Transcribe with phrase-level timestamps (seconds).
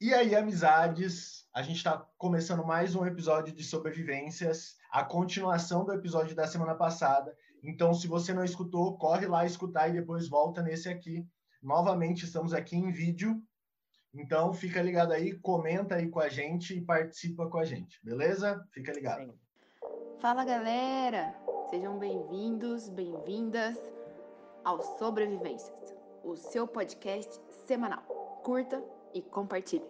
[0.00, 5.92] E aí, amizades, a gente está começando mais um episódio de sobrevivências, a continuação do
[5.92, 7.36] episódio da semana passada.
[7.62, 11.28] Então, se você não escutou, corre lá escutar e depois volta nesse aqui.
[11.62, 13.42] Novamente, estamos aqui em vídeo.
[14.14, 18.66] Então, fica ligado aí, comenta aí com a gente e participa com a gente, beleza?
[18.72, 19.26] Fica ligado.
[19.26, 19.38] Sim.
[20.18, 21.34] Fala, galera!
[21.68, 23.76] Sejam bem-vindos, bem-vindas
[24.64, 25.94] ao Sobrevivências,
[26.24, 28.00] o seu podcast semanal.
[28.42, 28.82] Curta
[29.14, 29.84] e compartilhe.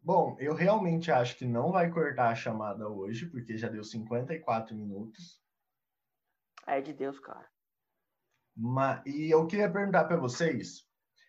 [0.00, 4.74] Bom, eu realmente acho que não vai cortar a chamada hoje, porque já deu 54
[4.74, 5.42] minutos.
[6.66, 7.46] É de Deus, cara.
[8.56, 10.88] Mas, e eu queria perguntar para vocês.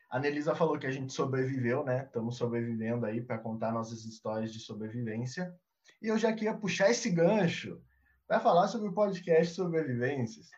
[0.10, 2.06] A Nelisa falou que a gente sobreviveu, né?
[2.06, 5.54] Estamos sobrevivendo aí para contar nossas histórias de sobrevivência.
[6.02, 7.84] E eu já queria puxar esse gancho
[8.30, 10.52] para falar sobre o podcast Sobrevivências.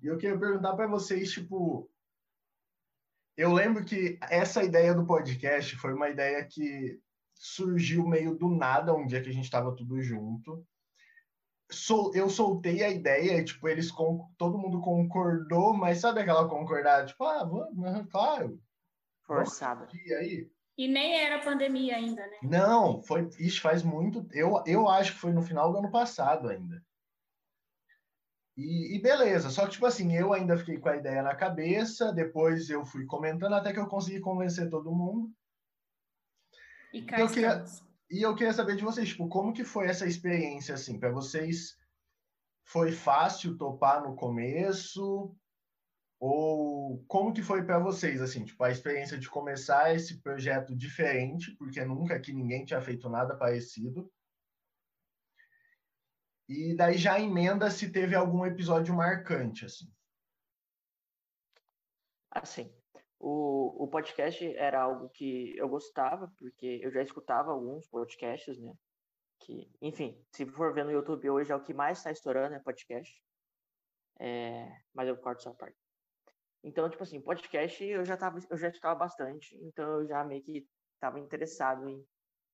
[0.00, 1.90] E eu queria perguntar para vocês, tipo,
[3.36, 7.00] eu lembro que essa ideia do podcast foi uma ideia que
[7.34, 10.64] surgiu meio do nada um dia que a gente estava tudo junto.
[11.68, 13.90] Sol, eu soltei a ideia, tipo, eles
[14.38, 18.62] todo mundo concordou, mas sabe aquela concordada, tipo, ah, vamos, claro.
[19.24, 19.88] Forçada.
[19.92, 20.50] E aí?
[20.78, 22.36] E nem era pandemia ainda, né?
[22.40, 26.48] Não, foi, isso faz muito, eu, eu acho que foi no final do ano passado
[26.48, 26.85] ainda.
[28.56, 32.10] E, e, beleza, só que, tipo assim, eu ainda fiquei com a ideia na cabeça,
[32.12, 35.30] depois eu fui comentando até que eu consegui convencer todo mundo.
[36.92, 37.64] E cá eu queria,
[38.10, 41.76] E eu queria saber de vocês, tipo, como que foi essa experiência, assim, para vocês?
[42.64, 45.36] Foi fácil topar no começo?
[46.18, 51.54] Ou como que foi para vocês, assim, tipo, a experiência de começar esse projeto diferente,
[51.58, 54.10] porque nunca aqui ninguém tinha feito nada parecido,
[56.48, 59.92] e daí já emenda se teve algum episódio marcante, assim.
[62.30, 62.72] Assim,
[63.18, 68.72] o, o podcast era algo que eu gostava, porque eu já escutava alguns podcasts, né?
[69.40, 72.58] Que, enfim, se for ver no YouTube hoje, é o que mais está estourando, é
[72.60, 73.22] podcast.
[74.18, 75.76] É, mas eu corto essa parte.
[76.62, 80.42] Então, tipo assim, podcast eu já tava, eu já escutava bastante, então eu já meio
[80.42, 82.04] que estava interessado em,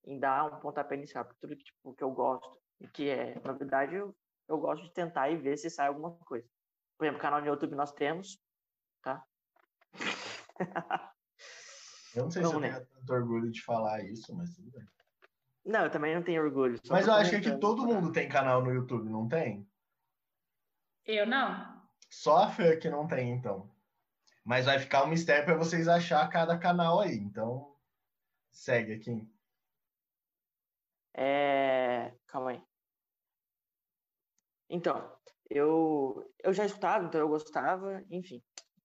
[0.04, 3.53] em dar um pontapé inicial para tudo que, tipo, que eu gosto que é, na
[3.53, 4.15] verdade, eu,
[4.48, 6.48] eu gosto de tentar e ver se sai alguma coisa.
[6.97, 8.38] Por exemplo, canal no YouTube nós temos,
[9.03, 9.25] tá?
[12.15, 12.72] Eu não sei não, se eu né?
[12.72, 14.87] tenho tanto orgulho de falar isso, mas tudo bem.
[15.65, 16.78] Não, eu também não tenho orgulho.
[16.91, 19.66] Mas eu acho que aqui todo mundo tem canal no YouTube, não tem?
[21.06, 21.82] Eu não.
[22.10, 23.70] Só a Fê que não tem, então.
[24.44, 27.16] Mas vai ficar um mistério para vocês achar cada canal aí.
[27.16, 27.75] Então,
[28.50, 29.26] segue aqui.
[31.14, 32.12] É...
[32.26, 32.62] Calma aí.
[34.74, 35.14] Então,
[35.50, 38.42] eu, eu já escutava, então eu gostava, enfim.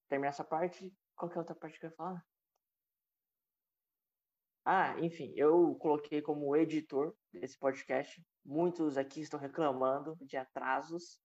[0.10, 2.22] Terminar essa parte, qual que é a outra parte que eu ia falar?
[4.66, 8.22] Ah, enfim, eu coloquei como editor desse podcast.
[8.44, 11.22] Muitos aqui estão reclamando de atrasos,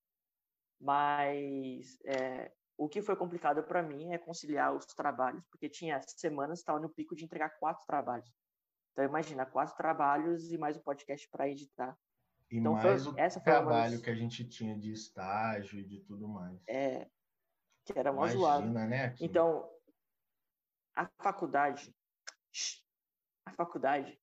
[0.80, 6.60] mas é, o que foi complicado para mim é conciliar os trabalhos, porque tinha semanas
[6.60, 8.32] que estava no pico de entregar quatro trabalhos.
[8.92, 11.98] Então, imagina, quatro trabalhos e mais um podcast para editar.
[12.52, 16.00] E então, mais foi, o essa trabalho que a gente tinha de estágio e de
[16.00, 16.60] tudo mais.
[16.68, 17.08] É,
[17.86, 18.68] que era mais zoado.
[18.68, 19.24] Né, aqui.
[19.24, 19.66] então,
[20.94, 21.96] a faculdade,
[23.46, 24.20] a faculdade,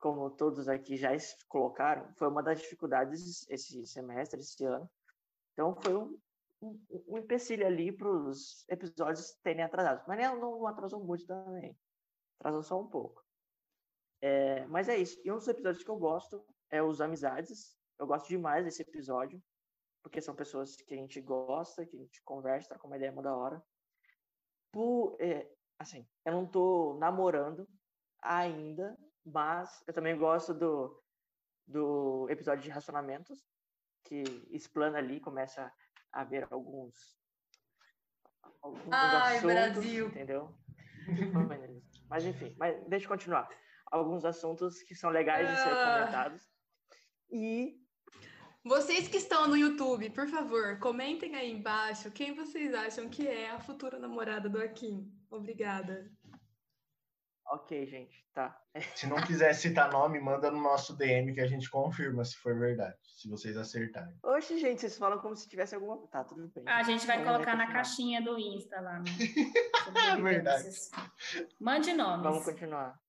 [0.00, 1.10] como todos aqui já
[1.46, 4.90] colocaram, foi uma das dificuldades esse semestre, esse ano.
[5.52, 6.20] Então, foi um,
[6.60, 10.02] um, um empecilho ali para os episódios terem atrasado.
[10.08, 11.78] Mas não, não atrasou muito também.
[12.40, 13.24] Atrasou só um pouco.
[14.20, 15.16] É, mas é isso.
[15.24, 17.76] E um dos episódios que eu gosto é os Amizades.
[17.98, 19.42] Eu gosto demais desse episódio,
[20.02, 23.34] porque são pessoas que a gente gosta, que a gente conversa, com uma ideia da
[23.34, 23.62] hora.
[24.72, 27.68] Por, é, assim, eu não tô namorando
[28.22, 31.02] ainda, mas eu também gosto do,
[31.66, 33.46] do episódio de relacionamentos,
[34.04, 35.72] que explana ali, começa
[36.12, 37.18] a ver alguns,
[38.62, 40.06] alguns Ai, assuntos, Brasil.
[40.08, 40.54] entendeu?
[42.08, 43.48] mas enfim, mas deixa eu continuar.
[43.90, 46.00] Alguns assuntos que são legais de ser ah.
[46.00, 46.48] comentados.
[47.30, 47.76] E
[48.64, 53.50] vocês que estão no YouTube, por favor, comentem aí embaixo quem vocês acham que é
[53.50, 55.10] a futura namorada do Akin.
[55.30, 56.10] Obrigada.
[57.50, 58.60] Ok, gente, tá.
[58.94, 62.58] Se não quiser citar nome, manda no nosso DM que a gente confirma se for
[62.58, 64.14] verdade, se vocês acertarem.
[64.22, 66.06] Oxe, gente, vocês falam como se tivesse alguma.
[66.08, 66.64] Tá, tudo bem.
[66.68, 68.98] A gente vai Vamos colocar na caixinha do Insta lá.
[68.98, 69.04] Né?
[70.12, 70.68] é verdade.
[71.58, 72.22] Mande nomes.
[72.22, 73.00] Vamos continuar.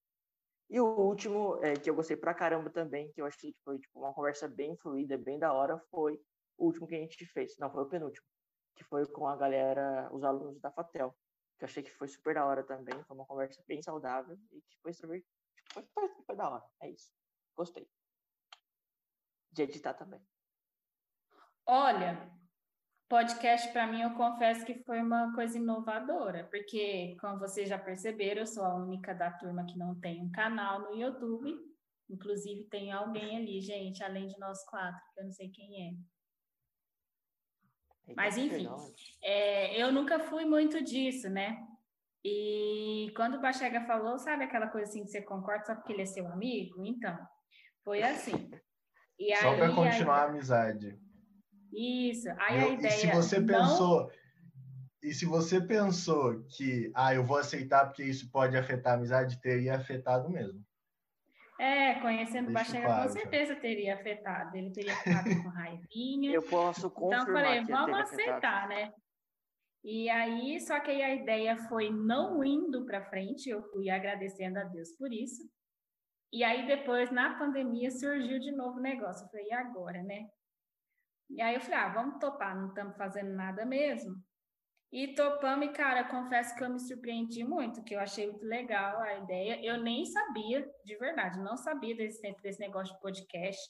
[0.70, 3.78] E o último, é, que eu gostei pra caramba também, que eu achei que foi
[3.80, 6.14] tipo, uma conversa bem fluida, bem da hora, foi
[6.56, 7.56] o último que a gente fez.
[7.58, 8.24] Não, foi o penúltimo.
[8.76, 11.14] que foi com a galera, os alunos da Fatel,
[11.58, 14.60] que eu achei que foi super da hora também, foi uma conversa bem saudável e
[14.62, 15.24] que foi, foi,
[15.72, 17.12] foi, foi da hora, é isso.
[17.56, 17.88] Gostei.
[19.50, 20.20] De editar também.
[21.66, 22.30] Olha,
[23.10, 28.42] podcast para mim eu confesso que foi uma coisa inovadora, porque como vocês já perceberam,
[28.42, 31.52] eu sou a única da turma que não tem um canal no YouTube.
[32.08, 35.94] Inclusive tem alguém ali, gente, além de nós quatro, que eu não sei quem é.
[38.14, 38.68] Mas enfim,
[39.22, 41.66] é, eu nunca fui muito disso, né?
[42.24, 46.02] E quando o Bachega falou, sabe aquela coisa assim que você concorda só porque ele
[46.02, 46.84] é seu amigo?
[46.84, 47.18] Então,
[47.82, 48.50] foi assim.
[49.18, 50.96] E só para continuar a amizade.
[51.72, 52.28] Isso.
[52.38, 52.94] Aí eu, a ideia.
[52.94, 54.10] E se você pensou.
[55.02, 59.40] E se você pensou que, ah, eu vou aceitar porque isso pode afetar a amizade,
[59.40, 60.62] teria afetado mesmo.
[61.58, 63.60] É, conhecendo o Bachega, claro, com certeza já.
[63.60, 64.56] teria afetado.
[64.56, 66.32] Ele teria ficado com raivinha.
[66.32, 67.22] Eu posso confirmar.
[67.22, 68.92] Então, falei, vamos aceitar, né?
[69.82, 74.58] E aí, só que aí a ideia foi não indo para frente, eu fui agradecendo
[74.58, 75.42] a Deus por isso.
[76.32, 79.24] E aí, depois, na pandemia, surgiu de novo o negócio.
[79.24, 80.28] Eu falei, e agora, né?
[81.30, 84.14] E aí eu falei, ah, vamos topar, não estamos fazendo nada mesmo.
[84.92, 89.00] E topamos, e cara, confesso que eu me surpreendi muito, que eu achei muito legal
[89.00, 89.64] a ideia.
[89.64, 93.60] Eu nem sabia, de verdade, não sabia desse, desse negócio de podcast.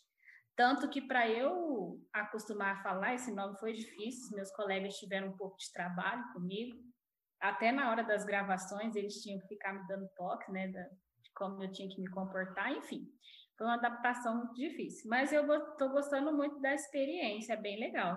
[0.57, 5.37] Tanto que para eu acostumar a falar, esse nome foi difícil, meus colegas tiveram um
[5.37, 6.79] pouco de trabalho comigo.
[7.41, 11.63] Até na hora das gravações, eles tinham que ficar me dando toque, né, de como
[11.63, 13.07] eu tinha que me comportar, enfim.
[13.61, 18.17] Foi uma adaptação muito difícil, mas eu estou gostando muito da experiência, é bem legal.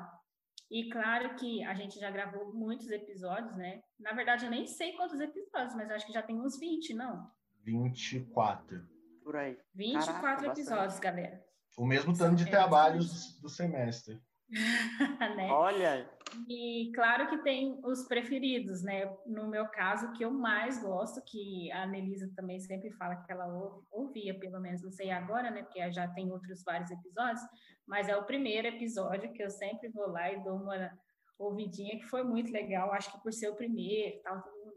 [0.71, 3.83] E claro que a gente já gravou muitos episódios, né?
[3.99, 7.29] Na verdade, eu nem sei quantos episódios, mas acho que já tem uns 20, não?
[7.61, 8.87] 24.
[9.21, 9.59] Por aí.
[9.75, 11.03] 24 Caraca, episódios, bastante.
[11.03, 11.45] galera.
[11.77, 14.23] O mesmo tanto de é trabalhos do semestre.
[15.37, 15.49] né?
[15.51, 16.09] Olha.
[16.49, 19.05] E claro que tem os preferidos, né?
[19.25, 23.47] No meu caso, que eu mais gosto, que a Anelisa também sempre fala que ela
[23.91, 25.63] ouvia, pelo menos, não sei agora, né?
[25.63, 27.41] Porque já tem outros vários episódios,
[27.87, 30.91] mas é o primeiro episódio que eu sempre vou lá e dou uma
[31.37, 34.73] ouvidinha, que foi muito legal, acho que por ser o primeiro, tal, todo mundo.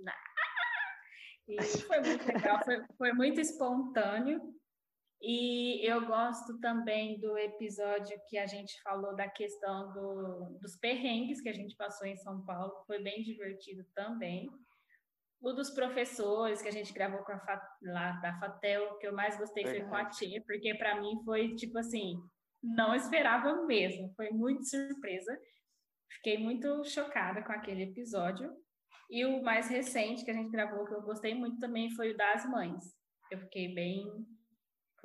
[1.49, 4.41] E foi muito legal, foi, foi muito espontâneo.
[5.21, 11.41] E eu gosto também do episódio que a gente falou da questão do, dos perrengues
[11.41, 14.51] que a gente passou em São Paulo, foi bem divertido também.
[15.41, 19.39] O dos professores que a gente gravou com a lá da Fatel, que eu mais
[19.39, 19.89] gostei Verdade.
[19.89, 22.21] foi com a Tia, porque para mim foi tipo assim,
[22.63, 25.39] não esperava mesmo, foi muito surpresa.
[26.11, 28.53] Fiquei muito chocada com aquele episódio.
[29.11, 32.17] E o mais recente que a gente gravou, que eu gostei muito também, foi o
[32.17, 32.85] das mães.
[33.31, 34.27] Eu fiquei bem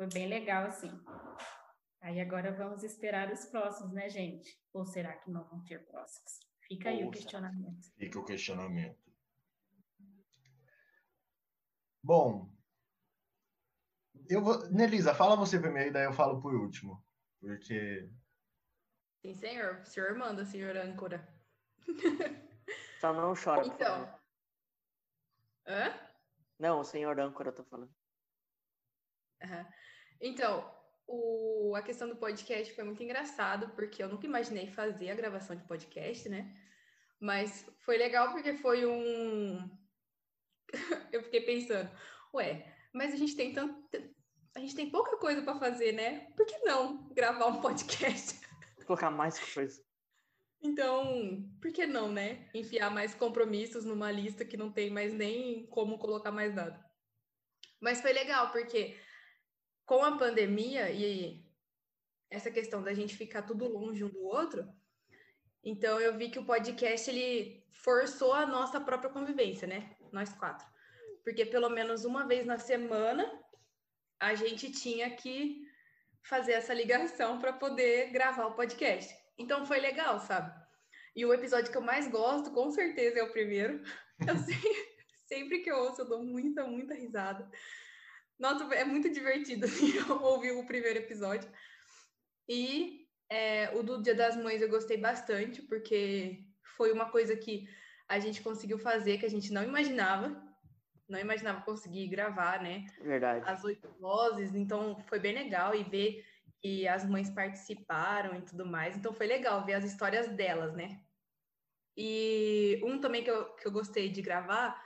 [0.01, 0.89] foi bem legal, assim.
[2.01, 4.59] Aí agora vamos esperar os próximos, né, gente?
[4.73, 6.39] Ou será que não vão ter próximos?
[6.67, 7.93] Fica aí o questionamento.
[7.99, 8.99] Fica o questionamento.
[12.01, 12.51] Bom,
[14.27, 14.67] eu vou.
[14.71, 17.05] Nelisa, fala você primeiro e daí eu falo por último.
[17.39, 18.09] Porque.
[19.21, 19.81] Sim, senhor.
[19.81, 21.31] O senhor manda, senhor âncora.
[22.99, 23.67] Só não chora.
[23.67, 24.19] Então.
[25.67, 25.93] Hã?
[26.57, 28.00] Não, o senhor âncora, eu tô falando.
[29.43, 29.65] Uhum.
[30.21, 30.71] Então,
[31.07, 35.55] o, a questão do podcast foi muito engraçado, porque eu nunca imaginei fazer a gravação
[35.55, 36.55] de podcast, né?
[37.19, 39.69] Mas foi legal porque foi um.
[41.11, 41.89] eu fiquei pensando,
[42.33, 43.75] ué, mas a gente tem tanto.
[44.55, 46.31] A gente tem pouca coisa para fazer, né?
[46.35, 48.39] Por que não gravar um podcast?
[48.85, 49.81] Colocar mais coisa.
[50.63, 52.49] Então, por que não, né?
[52.53, 56.83] Enfiar mais compromissos numa lista que não tem mais nem como colocar mais nada.
[57.79, 58.97] Mas foi legal, porque
[59.91, 61.43] com a pandemia e
[62.29, 64.65] essa questão da gente ficar tudo longe um do outro,
[65.61, 69.93] então eu vi que o podcast ele forçou a nossa própria convivência, né?
[70.09, 70.65] Nós quatro.
[71.25, 73.29] Porque pelo menos uma vez na semana
[74.17, 75.61] a gente tinha que
[76.23, 79.13] fazer essa ligação para poder gravar o podcast.
[79.37, 80.57] Então foi legal, sabe?
[81.13, 83.83] E o episódio que eu mais gosto, com certeza, é o primeiro.
[84.25, 84.95] Eu sempre,
[85.27, 87.51] sempre que eu ouço, eu dou muita, muita risada.
[88.41, 91.47] Nossa, é muito divertido assim, ouvir o primeiro episódio.
[92.49, 96.43] E é, o do Dia das Mães eu gostei bastante, porque
[96.75, 97.69] foi uma coisa que
[98.09, 100.35] a gente conseguiu fazer que a gente não imaginava.
[101.07, 102.85] Não imaginava conseguir gravar, né?
[103.01, 103.47] Verdade.
[103.47, 104.55] As oito vozes.
[104.55, 106.25] Então foi bem legal e ver
[106.61, 108.97] que as mães participaram e tudo mais.
[108.97, 110.99] Então foi legal ver as histórias delas, né?
[111.95, 114.81] E um também que eu, que eu gostei de gravar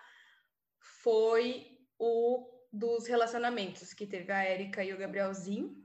[1.03, 5.82] foi o dos relacionamentos, que teve a Érica e o Gabrielzinho.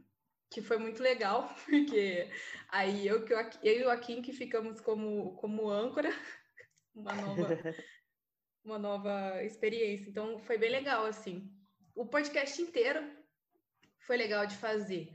[0.50, 2.28] que foi muito legal, porque
[2.68, 3.24] aí eu,
[3.62, 6.10] eu e o Akin que ficamos como, como âncora,
[6.92, 7.46] uma nova,
[8.64, 10.10] uma nova experiência.
[10.10, 11.48] Então foi bem legal, assim.
[11.94, 13.00] O podcast inteiro
[14.00, 15.12] foi legal de fazer.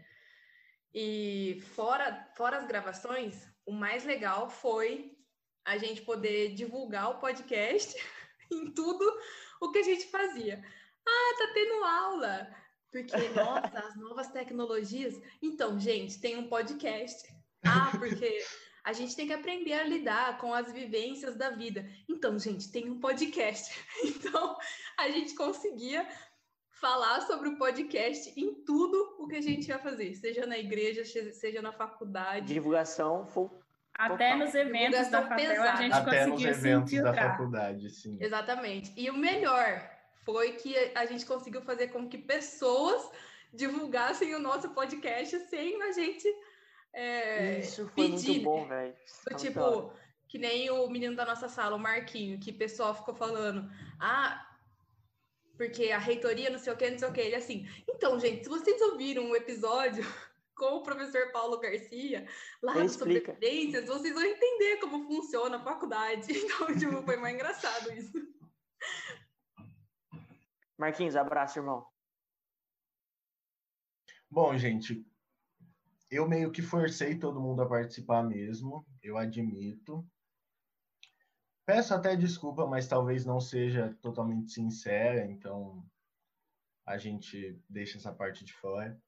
[0.94, 5.18] E fora, fora as gravações, o mais legal foi
[5.66, 7.94] a gente poder divulgar o podcast
[8.50, 9.04] em tudo
[9.60, 10.64] o que a gente fazia.
[11.08, 15.20] Ah, tá tendo aula porque, nossa, as novas tecnologias.
[15.42, 17.28] Então, gente, tem um podcast.
[17.66, 18.40] Ah, porque
[18.86, 21.86] a gente tem que aprender a lidar com as vivências da vida.
[22.08, 23.70] Então, gente, tem um podcast.
[24.02, 24.58] Então,
[24.98, 26.08] a gente conseguia
[26.80, 31.04] falar sobre o podcast em tudo o que a gente ia fazer, seja na igreja,
[31.34, 32.54] seja na faculdade.
[32.54, 33.60] Divulgação full.
[33.94, 38.18] Até nos eventos da faculdade a gente Até conseguiu nos eventos se da faculdade, sim.
[38.22, 38.94] Exatamente.
[38.96, 39.95] E o melhor
[40.26, 43.10] foi que a gente conseguiu fazer com que pessoas
[43.54, 46.28] divulgassem o nosso podcast sem a gente
[46.96, 48.44] é, Isso foi pedir, muito né?
[48.44, 48.96] bom, velho.
[49.38, 49.94] Tipo,
[50.30, 54.50] que nem o menino da nossa sala, o Marquinho, que o pessoal ficou falando, ah,
[55.58, 57.20] porque a reitoria não sei o que, não sei o que.
[57.20, 60.06] Ele assim, então, gente, se vocês ouviram um episódio
[60.56, 62.26] com o professor Paulo Garcia,
[62.64, 63.34] lá explica.
[63.34, 66.28] Sobrevivências, vocês vão entender como funciona a faculdade.
[66.46, 68.14] Então, tipo, foi mais engraçado isso.
[70.78, 71.88] Marquinhos, abraço, irmão.
[74.30, 75.06] Bom, gente,
[76.12, 80.06] eu meio que forcei todo mundo a participar mesmo, eu admito.
[81.66, 85.84] Peço até desculpa, mas talvez não seja totalmente sincera, então
[86.86, 89.02] a gente deixa essa parte de fora.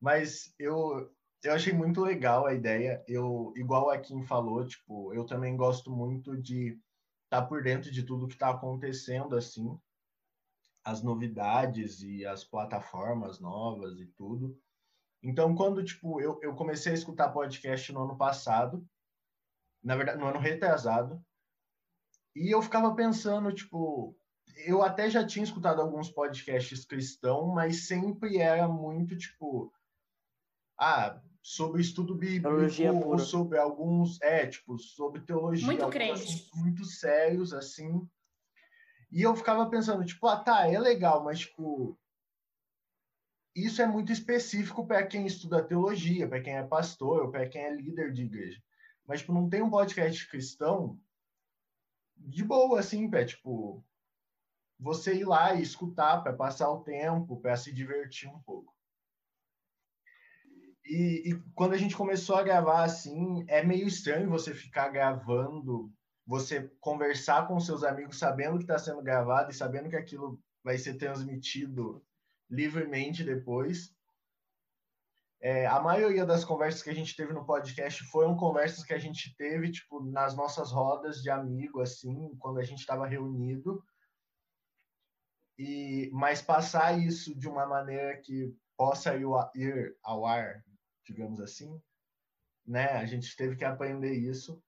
[0.00, 1.10] Mas eu,
[1.42, 3.02] eu achei muito legal a ideia.
[3.08, 6.78] Eu, igual a Kim falou, tipo, eu também gosto muito de
[7.24, 9.78] estar por dentro de tudo que está acontecendo, assim,
[10.84, 14.58] as novidades e as plataformas novas e tudo.
[15.22, 18.86] Então, quando, tipo, eu, eu comecei a escutar podcast no ano passado,
[19.82, 21.22] na verdade, no ano retrasado,
[22.34, 24.16] e eu ficava pensando, tipo,
[24.66, 29.72] eu até já tinha escutado alguns podcasts cristãos, mas sempre era muito, tipo,
[30.78, 33.18] ah, sobre estudo bíblico, Teologia ou pura.
[33.18, 36.48] sobre alguns, é, tipo, sobre teologia, Muito crente.
[36.54, 38.08] muito sérios, assim.
[39.10, 41.98] E eu ficava pensando, tipo, ah, tá, é legal, mas, tipo,
[43.54, 47.74] isso é muito específico para quem estuda teologia, para quem é pastor, para quem é
[47.74, 48.62] líder de igreja.
[49.06, 51.00] Mas, tipo, não tem um podcast cristão
[52.16, 53.84] de boa, assim, para, tipo,
[54.78, 58.76] você ir lá e escutar, para passar o tempo, para se divertir um pouco.
[60.84, 65.92] E, e quando a gente começou a gravar assim, é meio estranho você ficar gravando,
[66.28, 70.76] você conversar com seus amigos sabendo que está sendo gravado e sabendo que aquilo vai
[70.76, 72.04] ser transmitido
[72.50, 73.96] livremente depois.
[75.40, 78.98] É, a maioria das conversas que a gente teve no podcast foram conversas que a
[78.98, 83.82] gente teve tipo nas nossas rodas de amigo assim, quando a gente estava reunido.
[85.56, 90.62] E mas passar isso de uma maneira que possa ir ao- ar,
[91.06, 91.80] digamos assim,
[92.66, 92.92] né?
[92.98, 94.62] A gente teve que aprender isso.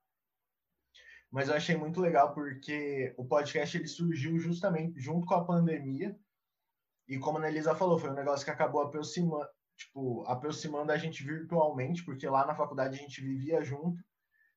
[1.31, 6.19] Mas eu achei muito legal porque o podcast ele surgiu justamente junto com a pandemia.
[7.07, 11.23] E como a Elisa falou, foi um negócio que acabou aproximando, tipo, aproximando a gente
[11.23, 14.03] virtualmente, porque lá na faculdade a gente vivia junto,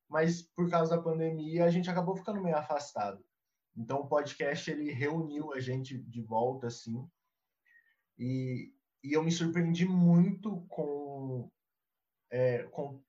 [0.10, 3.24] mas por causa da pandemia a gente acabou ficando meio afastado.
[3.75, 7.08] Então o podcast ele reuniu a gente de volta assim.
[8.18, 8.72] E,
[9.03, 11.50] e eu me surpreendi muito com
[12.32, 13.01] é, com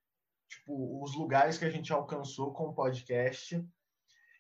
[0.48, 3.66] tipo os lugares que a gente alcançou com o podcast.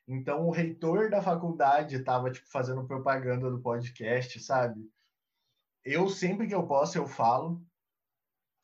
[0.06, 4.90] Então o reitor da faculdade estava tipo fazendo propaganda do podcast, sabe?
[5.84, 7.64] Eu sempre que eu posso eu falo.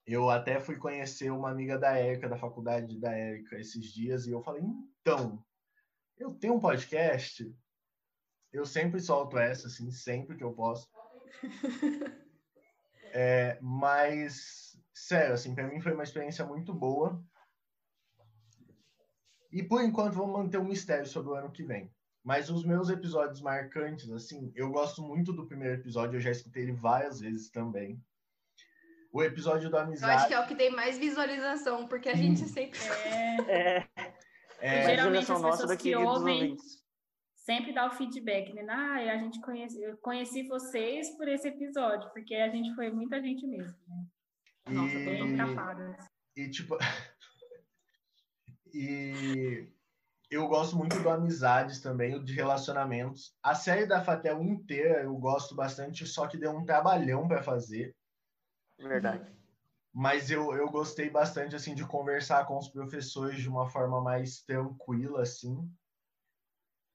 [0.06, 4.30] Eu até fui conhecer uma amiga da Érica da faculdade da Érica esses dias e
[4.32, 4.62] eu falei:
[5.00, 5.44] "Então,
[6.18, 7.54] eu tenho um podcast".
[8.52, 10.88] Eu sempre solto essa assim, sempre que eu posso.
[13.12, 17.22] É, mas sério, assim, para mim foi uma experiência muito boa.
[19.52, 21.90] E por enquanto vou manter um mistério sobre o ano que vem.
[22.22, 26.64] Mas os meus episódios marcantes, assim, eu gosto muito do primeiro episódio, eu já escutei
[26.64, 27.98] ele várias vezes também.
[29.12, 30.28] O episódio da Eu acho amizade.
[30.28, 32.78] que é o que tem mais visualização, porque a gente sempre.
[33.48, 33.86] É, É,
[34.60, 36.54] É, Geralmente as pessoas que ouvem-
[37.34, 38.64] sempre dá o feedback, né?
[38.68, 43.20] Ah, a gente conhece, eu conheci vocês por esse episódio, porque a gente foi muita
[43.20, 43.74] gente mesmo.
[43.88, 44.04] Né?
[44.68, 45.96] Nossa, eu tô tão capada.
[46.36, 46.76] E tipo.
[48.72, 49.68] e
[50.30, 53.34] eu gosto muito do amizades também, de relacionamentos.
[53.42, 57.94] A série da Fatel inteira eu gosto bastante, só que deu um trabalhão para fazer.
[58.78, 59.30] Verdade.
[59.92, 64.42] mas eu, eu gostei bastante assim de conversar com os professores de uma forma mais
[64.42, 65.70] tranquila assim.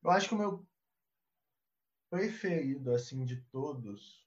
[0.01, 0.65] Eu acho que o meu
[2.09, 4.25] preferido assim de todos,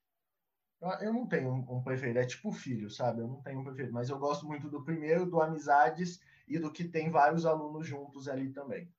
[1.01, 3.23] eu não tenho um preferido, é tipo filho, sabe?
[3.23, 6.73] Eu não tenho um preferido, mas eu gosto muito do primeiro, do Amizades e do
[6.73, 8.93] que tem vários alunos juntos ali também.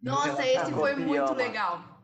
[0.00, 2.00] Nossa, esse foi muito legal.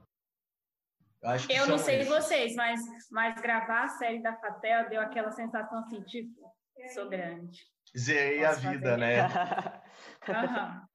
[1.22, 2.08] Eu, eu não sei esse.
[2.08, 6.54] vocês, mas, mas gravar a série da Fatel deu aquela sensação assim, tipo,
[6.94, 7.66] sou grande.
[7.96, 9.22] Zerei a vida, né?
[10.28, 10.86] uhum.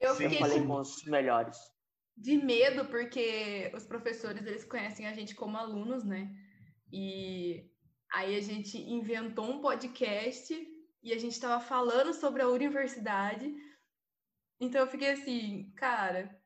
[0.00, 0.24] Eu Sim.
[0.24, 1.58] fiquei falei com os melhores.
[2.16, 6.34] De medo, porque os professores eles conhecem a gente como alunos, né?
[6.90, 7.70] E
[8.12, 10.54] aí a gente inventou um podcast
[11.02, 13.52] e a gente estava falando sobre a universidade.
[14.60, 16.38] Então eu fiquei assim, cara,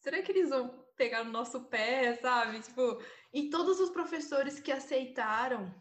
[0.00, 2.60] será que eles vão pegar no nosso pé, sabe?
[2.60, 5.74] Tipo, e todos os professores que aceitaram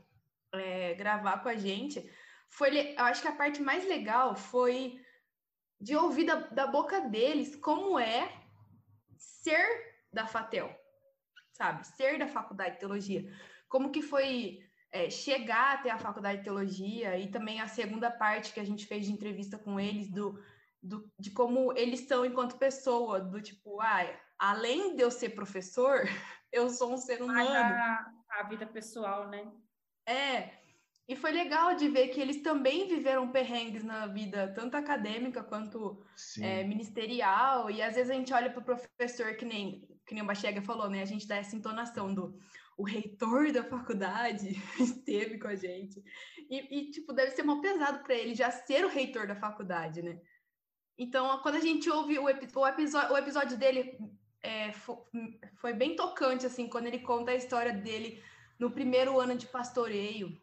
[0.53, 2.09] é, gravar com a gente,
[2.49, 5.01] foi, eu acho que a parte mais legal foi
[5.79, 8.31] de ouvir da, da boca deles como é
[9.17, 10.73] ser da Fatel,
[11.51, 11.85] sabe?
[11.85, 13.29] Ser da faculdade de teologia.
[13.67, 14.64] Como que foi
[14.95, 18.85] é, chegar até a faculdade de teologia e também a segunda parte que a gente
[18.85, 20.41] fez de entrevista com eles do,
[20.81, 24.09] do de como eles são enquanto pessoa, do tipo, ah,
[24.39, 26.03] além de eu ser professor,
[26.49, 27.49] eu sou um ser humano.
[27.49, 29.51] A, a vida pessoal, né?
[30.07, 30.51] É,
[31.09, 36.01] e foi legal de ver que eles também viveram perrengues na vida, tanto acadêmica quanto
[36.39, 37.69] é, ministerial.
[37.69, 40.61] E às vezes a gente olha para o professor, que nem, que nem o Bachega
[40.61, 41.01] falou, né?
[41.01, 42.37] A gente dá essa entonação do
[42.77, 46.03] o reitor da faculdade esteve com a gente.
[46.49, 50.01] E, e tipo, deve ser mal pesado para ele já ser o reitor da faculdade,
[50.01, 50.19] né?
[50.97, 53.97] Então, quando a gente ouve o, o, episódio, o episódio dele,
[54.41, 54.71] é,
[55.57, 58.21] foi bem tocante, assim, quando ele conta a história dele
[58.59, 60.39] no primeiro ano de pastoreio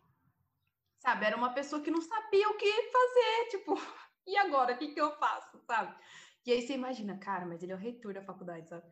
[1.03, 1.27] sabe?
[1.27, 3.75] Era uma pessoa que não sabia o que fazer, tipo,
[4.27, 5.95] e agora, o que, que eu faço, sabe?
[6.47, 8.85] E aí você imagina, cara, mas ele é o reitor da faculdade, sabe?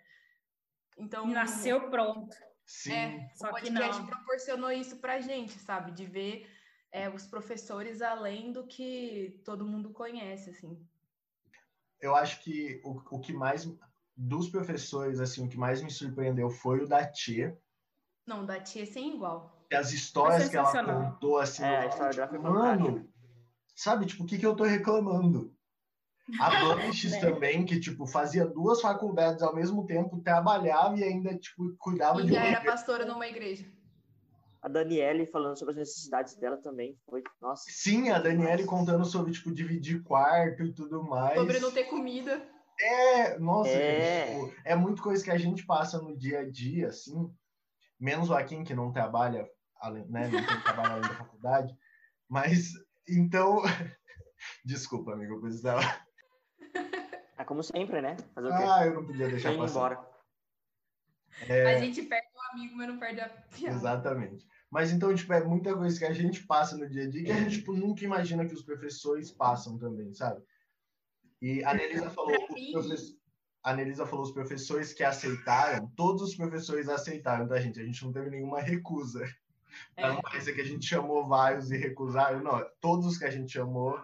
[1.01, 1.27] Então.
[1.27, 2.35] Nasceu pronto.
[2.67, 2.93] Sim.
[2.93, 5.91] É, Só o podcast proporcionou isso pra gente, sabe?
[5.93, 6.49] De ver
[6.93, 10.81] é, os professores além do que todo mundo conhece, assim.
[12.01, 13.69] Eu acho que o, o que mais.
[14.23, 17.59] Dos professores, assim, o que mais me surpreendeu foi o da Tia.
[18.27, 22.43] Não, da Tia sem igual as histórias que ela contou, assim, é, a história tipo,
[22.43, 23.09] mano,
[23.75, 25.55] sabe, tipo, o que que eu tô reclamando?
[26.39, 27.21] A Banishes é.
[27.21, 32.27] também, que, tipo, fazia duas faculdades ao mesmo tempo, trabalhava e ainda, tipo, cuidava e
[32.27, 32.33] de...
[32.33, 33.67] já era pastora numa igreja.
[34.63, 37.65] A Daniele falando sobre as necessidades dela também, foi, nossa.
[37.69, 41.39] Sim, a Daniele contando sobre, tipo, dividir quarto e tudo mais.
[41.39, 42.43] Sobre não ter comida.
[42.79, 46.51] É, nossa, é, gente, tipo, é muito coisa que a gente passa no dia a
[46.51, 47.31] dia, assim,
[47.99, 49.47] menos o Joaquim, que não trabalha
[49.81, 51.75] além, né, não tem trabalho além da faculdade.
[52.29, 52.73] Mas,
[53.09, 53.63] então,
[54.65, 55.81] desculpa, amigo, eu precisava.
[57.51, 58.17] Como sempre, né?
[58.37, 59.71] ah, eu não podia deixar passar.
[59.73, 60.09] embora.
[61.49, 61.75] É...
[61.75, 63.75] A gente perde um amigo, mas não perde a piada.
[63.75, 64.47] Exatamente.
[64.71, 67.33] Mas então, tipo, é muita coisa que a gente passa no dia a dia que
[67.33, 70.41] a gente tipo, nunca imagina que os professores passam também, sabe?
[71.43, 72.37] E a Nelisa falou,
[73.65, 77.81] a Nelisa falou os professores que aceitaram, todos os professores aceitaram, tá, gente?
[77.81, 79.25] A gente não teve nenhuma recusa.
[79.97, 80.07] É.
[80.07, 82.65] Não parece que a gente chamou vários e recusaram, não.
[82.81, 84.01] Todos os que a gente chamou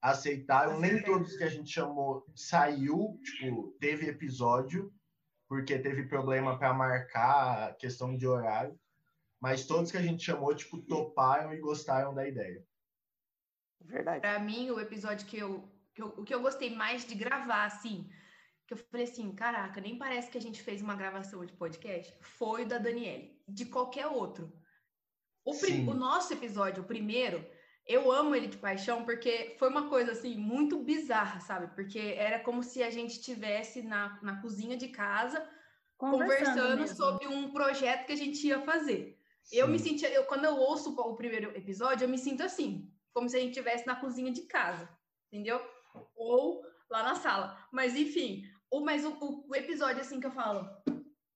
[0.00, 4.92] aceitaram, nem todos que a gente chamou saiu, tipo, teve episódio,
[5.48, 8.78] porque teve problema para marcar questão de horário,
[9.40, 12.64] mas todos que a gente chamou, tipo, toparam e gostaram da ideia.
[13.80, 14.20] Verdade.
[14.20, 17.64] Para mim, o episódio que eu, que eu, o que eu gostei mais de gravar,
[17.64, 18.10] assim,
[18.66, 22.14] que eu falei assim, caraca, nem parece que a gente fez uma gravação de podcast,
[22.20, 24.52] foi o da Daniele, de qualquer outro.
[25.44, 25.52] O,
[25.90, 27.42] o nosso episódio, o primeiro,
[27.88, 31.74] eu amo ele de paixão porque foi uma coisa assim muito bizarra, sabe?
[31.74, 35.48] Porque era como se a gente estivesse na, na cozinha de casa
[35.96, 39.18] conversando, conversando sobre um projeto que a gente ia fazer.
[39.42, 39.56] Sim.
[39.56, 43.26] Eu me sentia, eu, quando eu ouço o primeiro episódio, eu me sinto assim, como
[43.26, 44.86] se a gente estivesse na cozinha de casa,
[45.32, 45.58] entendeu?
[46.14, 47.58] Ou lá na sala.
[47.72, 50.68] Mas enfim, o, mas o, o, o episódio assim que eu falo,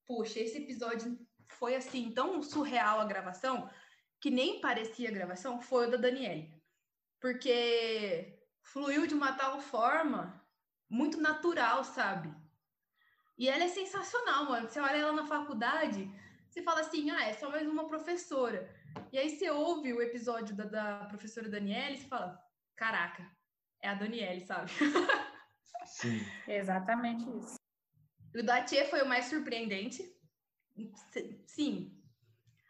[0.06, 3.70] puxa, esse episódio foi assim tão surreal a gravação
[4.22, 6.48] que nem parecia gravação foi o da Daniele.
[7.20, 10.40] Porque fluiu de uma tal forma
[10.88, 12.32] muito natural, sabe?
[13.36, 14.68] E ela é sensacional, mano.
[14.68, 16.08] Você olha ela na faculdade,
[16.48, 18.72] você fala assim, ah, é só mais uma professora.
[19.10, 22.40] E aí você ouve o episódio da, da professora Daniele e você fala,
[22.76, 23.28] caraca,
[23.80, 24.70] é a Daniele, sabe?
[25.84, 26.24] Sim.
[26.46, 27.56] Exatamente isso.
[28.36, 30.08] O da Tia foi o mais surpreendente.
[31.44, 32.01] Sim,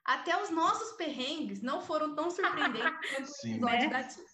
[0.05, 2.83] até os nossos perrengues não foram tão surpreendentes
[3.61, 3.89] quanto o episódio Né?
[3.89, 4.25] da Tia.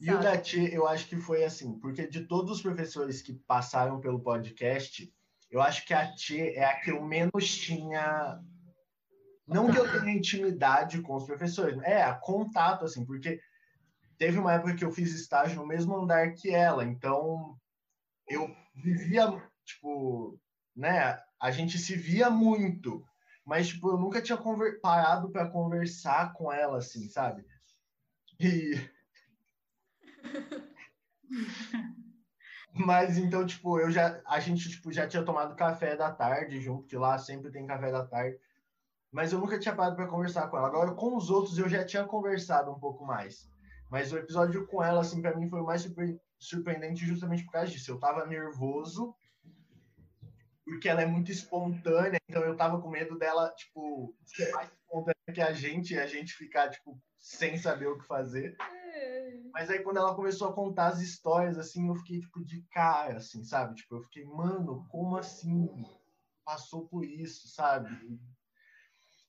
[0.00, 0.24] E o Sabe?
[0.24, 4.20] da Tia, eu acho que foi assim, porque de todos os professores que passaram pelo
[4.20, 5.12] podcast,
[5.50, 8.40] eu acho que a Tia é a que eu menos tinha.
[9.46, 13.38] Não que eu tenha intimidade com os professores, é, a contato, assim, porque
[14.16, 17.56] teve uma época que eu fiz estágio no mesmo andar que ela, então
[18.26, 19.30] eu vivia,
[19.64, 20.40] tipo,
[20.74, 23.06] né, a gente se via muito,
[23.44, 24.38] mas, tipo, eu nunca tinha
[24.80, 27.44] parado para conversar com ela, assim, sabe?
[28.40, 28.72] E.
[32.74, 36.88] Mas então, tipo, eu já, a gente tipo, já tinha tomado café da tarde junto,
[36.88, 38.36] que lá sempre tem café da tarde.
[39.12, 40.66] Mas eu nunca tinha parado para conversar com ela.
[40.68, 43.48] Agora, com os outros, eu já tinha conversado um pouco mais.
[43.90, 47.52] Mas o episódio com ela, assim, para mim foi o mais surpre- surpreendente justamente por
[47.52, 47.90] causa disso.
[47.92, 49.14] Eu tava nervoso,
[50.64, 55.14] porque ela é muito espontânea, então eu tava com medo dela, tipo, ser mais espontânea
[55.32, 58.56] que a gente e a gente ficar, tipo, sem saber o que fazer.
[59.52, 63.18] Mas aí quando ela começou a contar as histórias, assim, eu fiquei, tipo, de cara,
[63.18, 63.74] assim, sabe?
[63.76, 65.68] Tipo, eu fiquei, mano, como assim?
[66.44, 67.88] Passou por isso, sabe?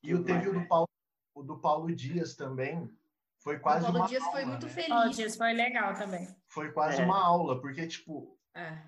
[0.02, 0.88] E eu teve o do Paulo,
[1.34, 2.90] o do Paulo Dias também.
[3.38, 4.72] Foi O quase Paulo uma Dias foi aula, muito né?
[4.72, 5.16] O feliz.
[5.16, 6.28] Dias foi legal também.
[6.48, 7.04] Foi quase É.
[7.04, 8.78] uma aula, porque, tipo, É.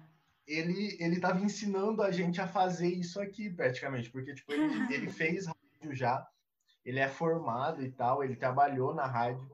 [0.49, 4.11] ele, ele tava ensinando a gente a fazer isso aqui, praticamente.
[4.11, 6.27] Porque, tipo, ele, ele fez rádio já,
[6.85, 9.47] ele é formado e tal, ele trabalhou na rádio.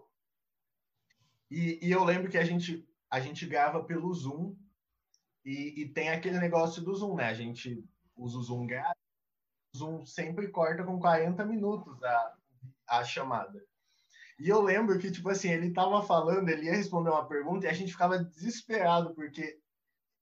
[1.50, 4.54] E, e eu lembro que a gente, a gente grava pelo Zoom
[5.44, 7.26] e, e tem aquele negócio do Zoom, né?
[7.26, 7.85] A gente
[8.16, 8.96] usa o Zoom grava,
[9.74, 12.35] o Zoom sempre corta com 40 minutos a,
[12.87, 13.64] a chamada.
[14.38, 17.68] E eu lembro que, tipo assim, ele tava falando, ele ia responder uma pergunta e
[17.68, 19.61] a gente ficava desesperado, porque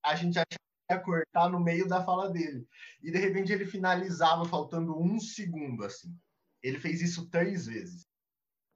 [0.05, 2.67] a gente achava que ia cortar no meio da fala dele.
[3.03, 6.17] E de repente ele finalizava faltando um segundo, assim.
[6.63, 8.07] Ele fez isso três vezes.